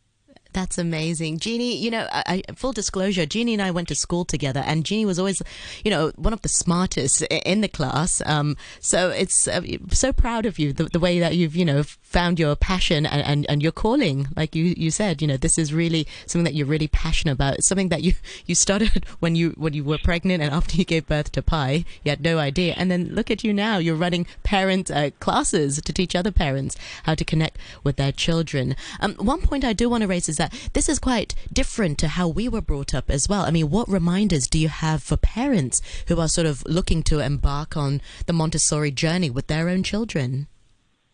That's 0.51 0.79
amazing. 0.79 1.37
Jeannie, 1.37 1.77
you 1.77 1.91
know, 1.91 2.07
I, 2.11 2.41
full 2.55 2.71
disclosure, 2.71 3.27
Jeannie 3.27 3.53
and 3.53 3.61
I 3.61 3.69
went 3.69 3.87
to 3.89 3.95
school 3.95 4.25
together 4.25 4.63
and 4.65 4.83
Jeannie 4.83 5.05
was 5.05 5.19
always, 5.19 5.43
you 5.85 5.91
know, 5.91 6.11
one 6.15 6.33
of 6.33 6.41
the 6.41 6.49
smartest 6.49 7.21
in 7.21 7.61
the 7.61 7.67
class. 7.67 8.21
Um, 8.25 8.57
so 8.79 9.09
it's 9.09 9.47
uh, 9.47 9.61
so 9.91 10.11
proud 10.11 10.47
of 10.47 10.57
you, 10.57 10.73
the, 10.73 10.85
the 10.85 10.99
way 10.99 11.19
that 11.19 11.35
you've, 11.35 11.55
you 11.55 11.65
know, 11.65 11.83
found 11.83 12.39
your 12.39 12.55
passion 12.55 13.05
and, 13.05 13.21
and, 13.21 13.45
and 13.47 13.61
your 13.61 13.71
calling. 13.71 14.27
Like 14.35 14.55
you, 14.55 14.73
you 14.75 14.89
said, 14.89 15.21
you 15.21 15.27
know, 15.27 15.37
this 15.37 15.59
is 15.59 15.71
really 15.71 16.07
something 16.25 16.45
that 16.45 16.55
you're 16.55 16.65
really 16.65 16.87
passionate 16.87 17.33
about. 17.33 17.55
It's 17.55 17.67
something 17.67 17.89
that 17.89 18.01
you, 18.01 18.13
you 18.47 18.55
started 18.55 19.05
when 19.19 19.35
you, 19.35 19.51
when 19.51 19.73
you 19.73 19.83
were 19.83 19.99
pregnant 19.99 20.41
and 20.41 20.51
after 20.51 20.77
you 20.77 20.83
gave 20.83 21.05
birth 21.05 21.31
to 21.33 21.43
Pi, 21.43 21.85
you 22.03 22.09
had 22.09 22.21
no 22.21 22.39
idea. 22.39 22.73
And 22.75 22.89
then 22.89 23.09
look 23.09 23.29
at 23.29 23.43
you 23.43 23.53
now, 23.53 23.77
you're 23.77 23.95
running 23.95 24.25
parent 24.41 24.89
uh, 24.89 25.11
classes 25.19 25.79
to 25.79 25.93
teach 25.93 26.15
other 26.15 26.31
parents 26.31 26.75
how 27.03 27.13
to 27.13 27.23
connect 27.23 27.59
with 27.83 27.97
their 27.97 28.11
children. 28.11 28.75
Um, 28.99 29.13
one 29.15 29.41
point 29.41 29.63
I 29.63 29.73
do 29.73 29.87
want 29.89 30.01
to 30.01 30.07
raise 30.07 30.27
is 30.27 30.38
that 30.39 30.53
this 30.73 30.89
is 30.89 30.97
quite 30.97 31.35
different 31.53 31.99
to 31.99 32.07
how 32.07 32.27
we 32.27 32.49
were 32.49 32.61
brought 32.61 32.95
up 32.95 33.11
as 33.11 33.29
well. 33.29 33.43
I 33.43 33.51
mean, 33.51 33.69
what 33.69 33.87
reminders 33.87 34.47
do 34.47 34.57
you 34.57 34.69
have 34.69 35.03
for 35.03 35.17
parents 35.17 35.81
who 36.07 36.19
are 36.19 36.27
sort 36.27 36.47
of 36.47 36.63
looking 36.65 37.03
to 37.03 37.19
embark 37.19 37.77
on 37.77 38.01
the 38.25 38.33
Montessori 38.33 38.91
journey 38.91 39.29
with 39.29 39.45
their 39.45 39.69
own 39.69 39.83
children? 39.83 40.47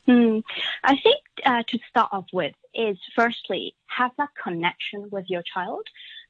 Hmm. 0.05 0.39
I 0.83 0.95
think 1.01 1.21
uh, 1.45 1.63
to 1.67 1.79
start 1.89 2.09
off 2.11 2.27
with 2.31 2.53
is 2.73 2.97
firstly 3.15 3.75
have 3.88 4.11
that 4.17 4.29
connection 4.41 5.09
with 5.11 5.25
your 5.27 5.41
child. 5.53 5.85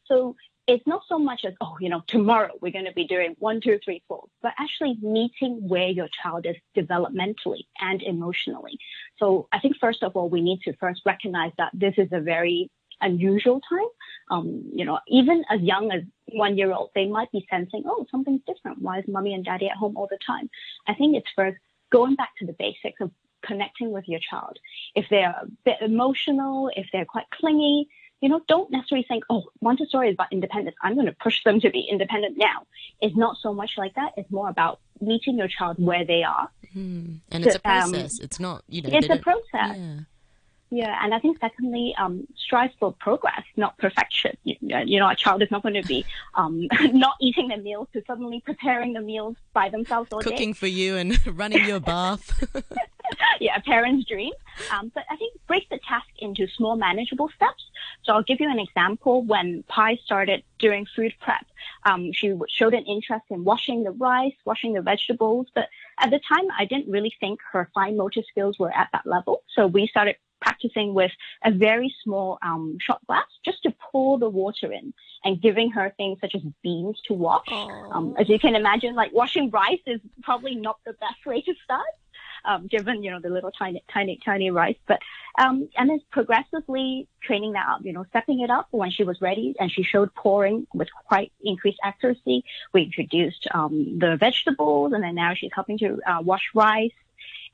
So 0.06 0.36
it's 0.68 0.86
not 0.88 1.02
so 1.08 1.20
much 1.20 1.42
as 1.46 1.54
oh 1.62 1.76
you 1.80 1.90
know 1.90 2.02
tomorrow 2.08 2.52
we're 2.62 2.72
going 2.72 2.86
to 2.86 2.94
be 2.94 3.06
doing 3.06 3.36
one 3.40 3.60
two 3.62 3.80
three 3.84 4.02
four, 4.08 4.24
but 4.42 4.54
actually 4.58 4.98
meeting 5.02 5.68
where 5.68 5.90
your 5.90 6.08
child 6.24 6.46
is 6.46 6.56
developmentally 6.76 7.64
and 7.80 8.02
emotionally. 8.02 8.78
So 9.18 9.48
I 9.52 9.60
think 9.60 9.76
first 9.80 10.04
of 10.04 10.16
all 10.16 10.30
we 10.30 10.42
need 10.42 10.62
to 10.62 10.74
first 10.78 11.02
recognize 11.06 11.52
that 11.58 11.72
this 11.74 11.94
is 11.98 12.08
a 12.12 12.20
very 12.20 12.70
unusual 13.02 13.62
time. 13.68 13.88
Um, 14.32 14.64
you 14.74 14.86
know, 14.86 15.00
even 15.08 15.44
as 15.50 15.62
young 15.62 15.92
as 15.92 16.02
one 16.34 16.58
year 16.58 16.72
old, 16.74 16.90
they 16.96 17.08
might 17.08 17.32
be 17.32 17.46
sensing, 17.50 17.84
oh, 17.86 18.06
something's 18.10 18.42
different. 18.48 18.82
Why 18.82 19.00
is 19.00 19.06
mommy 19.08 19.34
and 19.34 19.46
daddy 19.46 19.68
at 19.68 19.78
home 19.78 19.98
all 19.98 20.08
the 20.10 20.20
time? 20.26 20.50
I 20.88 20.94
think 20.94 21.16
it's 21.16 21.30
first 21.36 21.58
going 21.92 22.16
back 22.16 22.32
to 22.40 22.46
the 22.46 22.54
basics 22.54 23.00
of 23.02 23.12
connecting 23.46 23.92
with 23.92 24.08
your 24.08 24.20
child. 24.20 24.58
If 24.96 25.06
they're 25.10 25.30
a 25.30 25.46
bit 25.64 25.78
emotional, 25.82 26.72
if 26.76 26.88
they're 26.92 27.06
quite 27.06 27.30
clingy, 27.32 27.88
you 28.22 28.30
know, 28.30 28.42
don't 28.48 28.72
necessarily 28.72 29.06
think, 29.08 29.24
oh, 29.30 29.44
Montessori 29.62 30.10
is 30.10 30.14
about 30.14 30.32
independence. 30.32 30.76
I'm 30.82 30.96
going 30.96 31.06
to 31.06 31.16
push 31.22 31.44
them 31.44 31.60
to 31.60 31.70
be 31.70 31.82
independent 31.82 32.38
now. 32.38 32.66
It's 33.02 33.16
not 33.16 33.38
so 33.42 33.54
much 33.54 33.72
like 33.78 33.94
that. 33.96 34.14
It's 34.18 34.32
more 34.32 34.50
about 34.50 34.80
meeting 35.02 35.38
your 35.38 35.48
child 35.48 35.76
where 35.78 36.06
they 36.06 36.24
are. 36.24 36.50
Hmm. 36.74 37.16
And 37.30 37.46
it's 37.46 37.56
a 37.56 37.70
um, 37.70 37.92
process. 37.92 38.20
it's 38.20 38.40
not, 38.40 38.64
you 38.68 38.82
know, 38.82 38.90
It's 38.92 39.10
a 39.10 39.18
process. 39.18 39.78
Yeah. 39.78 40.00
Yeah, 40.72 41.00
and 41.04 41.14
I 41.14 41.20
think 41.20 41.40
secondly, 41.40 41.94
um, 41.98 42.28
strive 42.36 42.72
for 42.80 42.92
progress, 42.94 43.44
not 43.56 43.78
perfection. 43.78 44.36
You, 44.44 44.56
you 44.62 45.00
know, 45.00 45.08
a 45.08 45.16
child 45.16 45.44
is 45.44 45.52
not 45.52 45.62
going 45.62 45.76
to 45.76 45.88
be 45.88 46.06
um, 46.34 46.68
not 46.92 47.16
eating 47.22 47.50
their 47.50 47.62
meals 47.62 47.88
to 47.94 48.04
suddenly 48.08 48.42
preparing 48.44 48.94
the 48.94 49.02
meals 49.02 49.36
by 49.54 49.70
themselves 49.70 50.12
all 50.12 50.22
day. 50.22 50.32
Cooking 50.32 50.54
for 50.54 50.68
you 50.68 50.96
and 50.98 51.26
running 51.40 51.66
your 51.66 51.80
bath. 51.80 52.44
yeah, 53.40 53.58
a 53.58 53.62
parent's 53.62 54.08
dream. 54.08 54.34
Um, 54.72 54.92
but 54.94 55.04
I 55.10 55.16
think 55.18 55.36
break 55.48 55.70
the 55.70 55.80
task 55.88 56.08
into 56.18 56.48
small, 56.48 56.76
manageable 56.76 57.30
steps. 57.36 57.64
So 58.04 58.14
I'll 58.14 58.24
give 58.24 58.40
you 58.40 58.50
an 58.50 58.60
example. 58.60 59.24
When 59.24 59.64
Pi 59.68 59.98
started 60.04 60.44
doing 60.58 60.88
food 60.96 61.14
prep, 61.22 61.46
um, 61.86 62.12
she 62.12 62.34
showed 62.50 62.74
an 62.74 62.86
interest 62.86 63.26
in 63.30 63.44
washing 63.44 63.84
the 63.84 63.92
rice, 63.92 64.34
washing 64.46 64.74
the 64.74 64.82
vegetables. 64.82 65.48
But 65.54 65.70
at 66.00 66.10
the 66.10 66.20
time, 66.28 66.46
I 66.58 66.66
didn't 66.66 66.90
really 66.90 67.14
think 67.20 67.40
her 67.52 67.70
fine 67.74 67.98
motor 67.98 68.22
skills 68.28 68.58
were 68.58 68.76
at 68.76 68.90
that 68.94 69.06
level. 69.06 69.44
So 69.56 69.68
we 69.68 69.88
started 69.88 70.16
practicing 70.42 70.94
with 70.94 71.12
a 71.44 71.52
very 71.52 71.94
small 72.04 72.38
um, 72.42 72.78
shot 72.80 73.00
glass 73.08 73.26
just 73.44 73.64
to 73.64 73.74
pour 73.92 74.20
the 74.20 74.30
water 74.30 74.72
in 74.72 74.94
and 75.24 75.42
giving 75.42 75.72
her 75.72 75.94
things 75.98 76.20
such 76.22 76.36
as 76.36 76.42
beans 76.64 77.00
to 77.08 77.14
wash. 77.14 77.48
Um, 77.92 78.16
as 78.20 78.30
you 78.30 78.40
can 78.40 78.56
imagine, 78.56 78.96
like 78.96 79.12
washing 79.14 79.50
rice 79.50 79.80
is 79.88 80.00
probably 80.22 80.56
not 80.56 80.78
the 80.86 80.94
best 80.94 81.26
way 81.26 81.42
to 81.42 81.54
start. 81.64 81.86
um, 82.46 82.68
given 82.68 83.04
you 83.04 83.12
know 83.12 83.20
the 83.20 83.30
little 83.30 83.52
tiny, 83.52 83.84
tiny, 83.92 84.20
tiny 84.24 84.52
rice. 84.52 84.78
But 84.88 85.00
um, 85.38 85.68
and 85.76 85.90
then 85.90 86.00
progressively 86.12 87.08
training 87.22 87.54
that 87.54 87.68
up, 87.68 87.82
you 87.84 87.92
know, 87.94 88.06
stepping 88.10 88.42
it 88.42 88.50
up 88.50 88.68
when 88.72 88.92
she 88.92 89.04
was 89.04 89.20
ready, 89.22 89.56
and 89.60 89.72
she 89.72 89.84
showed 89.84 90.14
pouring 90.16 90.68
with 90.74 90.88
quite 91.08 91.32
increased 91.44 91.80
accuracy. 91.84 92.44
We 92.74 92.84
introduced 92.84 93.48
um, 93.54 93.98
the 94.00 94.18
vegetables, 94.18 94.94
and 94.94 95.04
then 95.04 95.16
now 95.16 95.34
she's 95.34 95.52
helping 95.54 95.78
to 95.80 96.00
uh, 96.08 96.22
wash 96.22 96.44
rice. 96.54 96.92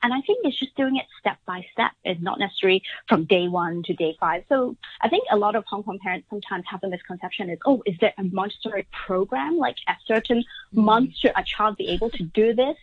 And 0.04 0.14
I 0.14 0.22
think 0.22 0.40
it's 0.44 0.58
just 0.58 0.76
doing 0.76 0.98
it 0.98 1.06
step 1.20 1.38
by 1.46 1.66
step. 1.72 1.92
It's 2.04 2.22
not 2.22 2.40
necessarily 2.40 2.82
from 3.08 3.26
day 3.26 3.48
one 3.48 3.84
to 3.84 3.94
day 3.94 4.18
five. 4.20 4.44
So 4.50 4.76
I 5.02 5.10
think 5.10 5.26
a 5.32 5.38
lot 5.38 5.56
of 5.56 5.64
Hong 5.66 5.84
Kong 5.84 6.00
parents 6.00 6.28
sometimes 6.30 6.66
have 6.68 6.84
a 6.84 6.90
misconception 6.90 7.50
is, 7.50 7.60
oh, 7.66 7.84
is 7.86 7.96
there 8.00 8.14
a 8.18 8.24
Montessori 8.24 8.88
program? 8.92 9.58
Like 9.58 9.78
at 9.88 9.98
certain 10.06 10.40
mm-hmm. 10.40 10.82
months 10.82 11.20
should 11.20 11.34
a 11.36 11.44
child 11.44 11.78
be 11.78 11.90
able 11.90 12.10
to 12.12 12.24
do 12.24 12.54
this? 12.54 12.78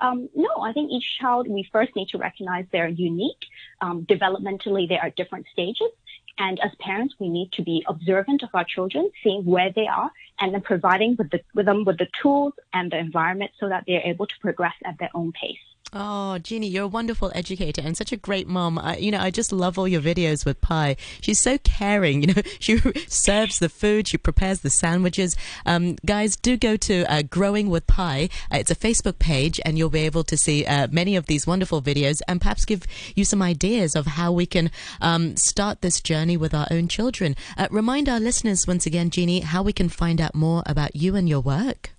Um, 0.00 0.28
no, 0.34 0.50
I 0.60 0.72
think 0.72 0.90
each 0.90 1.18
child, 1.20 1.46
we 1.46 1.68
first 1.70 1.94
need 1.94 2.08
to 2.08 2.18
recognize 2.18 2.64
they're 2.72 2.88
unique. 2.88 3.44
Um, 3.80 4.04
developmentally, 4.04 4.88
they 4.88 4.98
are 4.98 5.06
at 5.06 5.16
different 5.16 5.46
stages. 5.52 5.90
And 6.38 6.58
as 6.60 6.72
parents, 6.80 7.14
we 7.20 7.28
need 7.28 7.52
to 7.52 7.62
be 7.62 7.84
observant 7.86 8.42
of 8.42 8.48
our 8.54 8.64
children, 8.64 9.10
seeing 9.22 9.44
where 9.44 9.70
they 9.70 9.86
are, 9.86 10.10
and 10.40 10.52
then 10.52 10.62
providing 10.62 11.14
with, 11.16 11.30
the, 11.30 11.40
with 11.54 11.66
them 11.66 11.84
with 11.84 11.98
the 11.98 12.08
tools 12.20 12.54
and 12.72 12.90
the 12.90 12.98
environment 12.98 13.52
so 13.60 13.68
that 13.68 13.84
they're 13.86 14.02
able 14.02 14.26
to 14.26 14.34
progress 14.40 14.74
at 14.84 14.98
their 14.98 15.10
own 15.14 15.30
pace. 15.32 15.58
Oh, 15.94 16.38
Jeannie, 16.38 16.68
you're 16.68 16.84
a 16.84 16.88
wonderful 16.88 17.30
educator 17.34 17.82
and 17.84 17.94
such 17.94 18.12
a 18.12 18.16
great 18.16 18.48
mom. 18.48 18.78
I, 18.78 18.96
you 18.96 19.10
know, 19.10 19.18
I 19.18 19.30
just 19.30 19.52
love 19.52 19.78
all 19.78 19.86
your 19.86 20.00
videos 20.00 20.46
with 20.46 20.58
Pi. 20.62 20.96
She's 21.20 21.38
so 21.38 21.58
caring. 21.58 22.22
You 22.22 22.34
know, 22.34 22.42
she 22.60 22.78
serves 23.08 23.58
the 23.58 23.68
food, 23.68 24.06
she 24.06 24.16
prepares 24.16 24.60
the 24.60 24.70
sandwiches. 24.70 25.36
Um, 25.66 25.96
guys, 26.06 26.36
do 26.36 26.56
go 26.56 26.76
to 26.76 27.04
uh, 27.12 27.22
Growing 27.22 27.68
with 27.68 27.86
Pi. 27.86 28.28
Uh, 28.50 28.58
it's 28.58 28.70
a 28.70 28.76
Facebook 28.76 29.18
page, 29.18 29.60
and 29.64 29.76
you'll 29.76 29.90
be 29.90 30.00
able 30.06 30.22
to 30.24 30.36
see 30.36 30.64
uh, 30.64 30.86
many 30.92 31.16
of 31.16 31.26
these 31.26 31.46
wonderful 31.46 31.82
videos 31.82 32.20
and 32.28 32.40
perhaps 32.40 32.64
give 32.64 32.84
you 33.16 33.24
some 33.24 33.42
ideas 33.42 33.96
of 33.96 34.06
how 34.06 34.30
we 34.30 34.46
can 34.46 34.70
um, 35.00 35.36
start 35.36 35.80
this 35.80 36.00
journey 36.00 36.36
with 36.36 36.54
our 36.54 36.68
own 36.70 36.86
children. 36.86 37.34
Uh, 37.58 37.66
remind 37.70 38.08
our 38.08 38.20
listeners 38.20 38.66
once 38.66 38.86
again, 38.86 39.10
Jeannie, 39.10 39.40
how 39.40 39.62
we 39.62 39.72
can 39.72 39.88
find 39.88 40.20
out 40.20 40.34
more 40.34 40.62
about 40.66 40.94
you 40.94 41.16
and 41.16 41.28
your 41.28 41.40
work. 41.40 41.90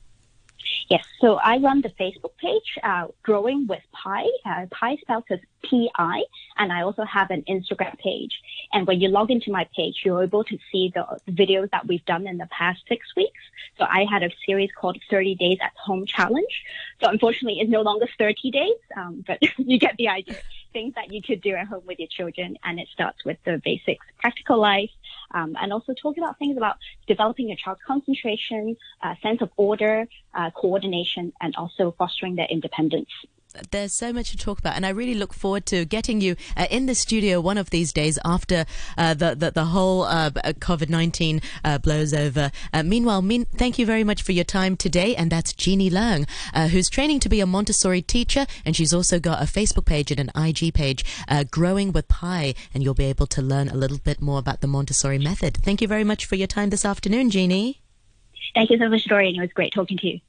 Yes, 0.90 1.06
so 1.22 1.36
I 1.36 1.58
run 1.58 1.82
the 1.82 1.90
Facebook 1.90 2.36
page, 2.38 2.78
uh, 2.84 3.08
Growing 3.24 3.68
with 3.68 3.82
Pi. 3.92 4.26
Uh, 4.46 4.66
Pi 4.70 4.98
spelled 4.98 5.24
as 5.30 5.40
P-I, 5.64 6.24
and 6.58 6.74
I 6.74 6.82
also 6.82 7.04
have 7.04 7.32
an 7.32 7.44
Instagram 7.50 7.98
page. 8.00 8.42
And 8.74 8.86
when 8.86 9.00
you 9.00 9.08
log 9.10 9.32
into 9.32 9.52
my 9.52 9.68
page, 9.76 10.02
you're 10.04 10.24
able 10.24 10.44
to 10.44 10.58
see 10.72 10.92
the 10.94 11.06
videos 11.30 11.70
that 11.72 11.88
we've 11.88 12.04
done 12.06 12.28
in 12.28 12.38
the 12.38 12.48
past 12.48 12.82
six 12.88 13.08
weeks. 13.16 13.40
So 13.78 13.86
I 13.86 14.06
had 14.10 14.24
a 14.24 14.30
series 14.46 14.70
called 14.80 14.98
30 15.10 15.36
Days 15.36 15.58
at 15.62 15.72
Home 15.86 16.06
Challenge. 16.06 16.64
So 17.02 17.10
unfortunately, 17.10 17.60
it's 17.62 17.72
no 17.72 17.82
longer 17.82 18.08
30 18.18 18.52
days, 18.52 18.78
um, 18.98 19.24
but 19.26 19.40
you 19.58 19.80
get 19.80 19.96
the 19.98 20.10
idea. 20.10 20.36
Things 20.74 20.94
that 20.96 21.14
you 21.14 21.22
could 21.22 21.42
do 21.42 21.56
at 21.56 21.68
home 21.68 21.84
with 21.86 22.00
your 22.00 22.08
children, 22.10 22.58
and 22.64 22.80
it 22.80 22.88
starts 22.92 23.24
with 23.24 23.38
the 23.46 23.62
basics, 23.64 24.06
practical 24.20 24.60
life, 24.60 24.90
um, 25.34 25.56
and 25.62 25.72
also 25.72 25.94
talking 25.94 26.24
about 26.24 26.40
things 26.40 26.58
about 26.58 26.78
developing 27.08 27.48
your 27.48 27.58
child's 27.58 27.82
concentration, 27.86 28.76
uh, 29.02 29.14
sense 29.22 29.42
of 29.42 29.52
order, 29.56 30.08
uh, 30.34 30.50
coordination, 30.52 31.32
and 31.42 31.56
also 31.56 31.94
fostering 31.98 32.36
their 32.36 32.48
independence 32.48 33.10
there's 33.72 33.94
so 33.94 34.12
much 34.12 34.32
to 34.32 34.38
talk 34.38 34.60
about, 34.60 34.76
and 34.76 34.86
I 34.86 34.90
really 34.90 35.16
look 35.16 35.34
forward 35.34 35.66
to 35.68 35.86
getting 35.86 36.22
you 36.22 36.36
uh, 36.58 36.68
in 36.70 36.86
the 36.86 36.96
studio 36.96 37.40
one 37.40 37.58
of 37.58 37.70
these 37.70 37.94
days 37.94 38.20
after 38.26 38.66
uh, 38.98 39.14
the, 39.14 39.36
the, 39.36 39.52
the 39.52 39.66
whole 39.66 40.04
uh, 40.04 40.32
COVID 40.32 40.90
nineteen 40.90 41.42
uh, 41.64 41.78
blows 41.78 42.14
over. 42.14 42.52
Uh, 42.74 42.84
meanwhile, 42.84 43.22
mean, 43.22 43.46
thank 43.46 43.78
you 43.78 43.86
very 43.86 44.04
much 44.04 44.22
for 44.22 44.32
your 44.32 44.44
time 44.44 44.76
today, 44.76 45.16
and 45.16 45.32
that's 45.32 45.54
Jeannie 45.54 45.90
Leung, 45.90 46.28
uh, 46.54 46.68
who's 46.68 46.90
training 46.90 47.20
to 47.22 47.30
be 47.30 47.40
a 47.40 47.46
Montessori 47.46 48.02
teacher, 48.02 48.46
and 48.66 48.76
she's 48.76 48.94
also 48.94 49.20
got 49.20 49.42
a 49.42 49.46
Facebook 49.46 49.86
page 49.86 50.12
and 50.12 50.20
an 50.20 50.32
IG 50.36 50.74
page, 50.74 51.06
Growing 51.52 51.92
with 51.92 52.08
Pi, 52.08 52.54
and 52.74 52.84
you'll 52.84 52.94
be 52.94 53.06
able 53.06 53.28
to 53.28 53.42
learn 53.42 53.70
a 53.70 53.76
little 53.76 53.98
bit 53.98 54.22
more 54.22 54.40
about 54.40 54.62
the 54.62 54.68
Montessori 54.68 55.20
method. 55.20 55.58
Thank 55.58 55.82
you 55.82 55.88
very 55.88 56.04
much 56.04 56.26
for 56.26 56.36
your 56.36 56.48
time 56.48 56.70
this 56.70 56.86
afternoon, 56.86 57.30
Jeannie. 57.30 57.82
Thank 58.54 58.70
you 58.70 58.78
so 58.78 58.90
much, 58.90 59.08
Noreen. 59.10 59.36
It 59.36 59.42
was 59.42 59.54
great 59.54 59.74
talking 59.74 59.98
to 59.98 60.08
you. 60.08 60.20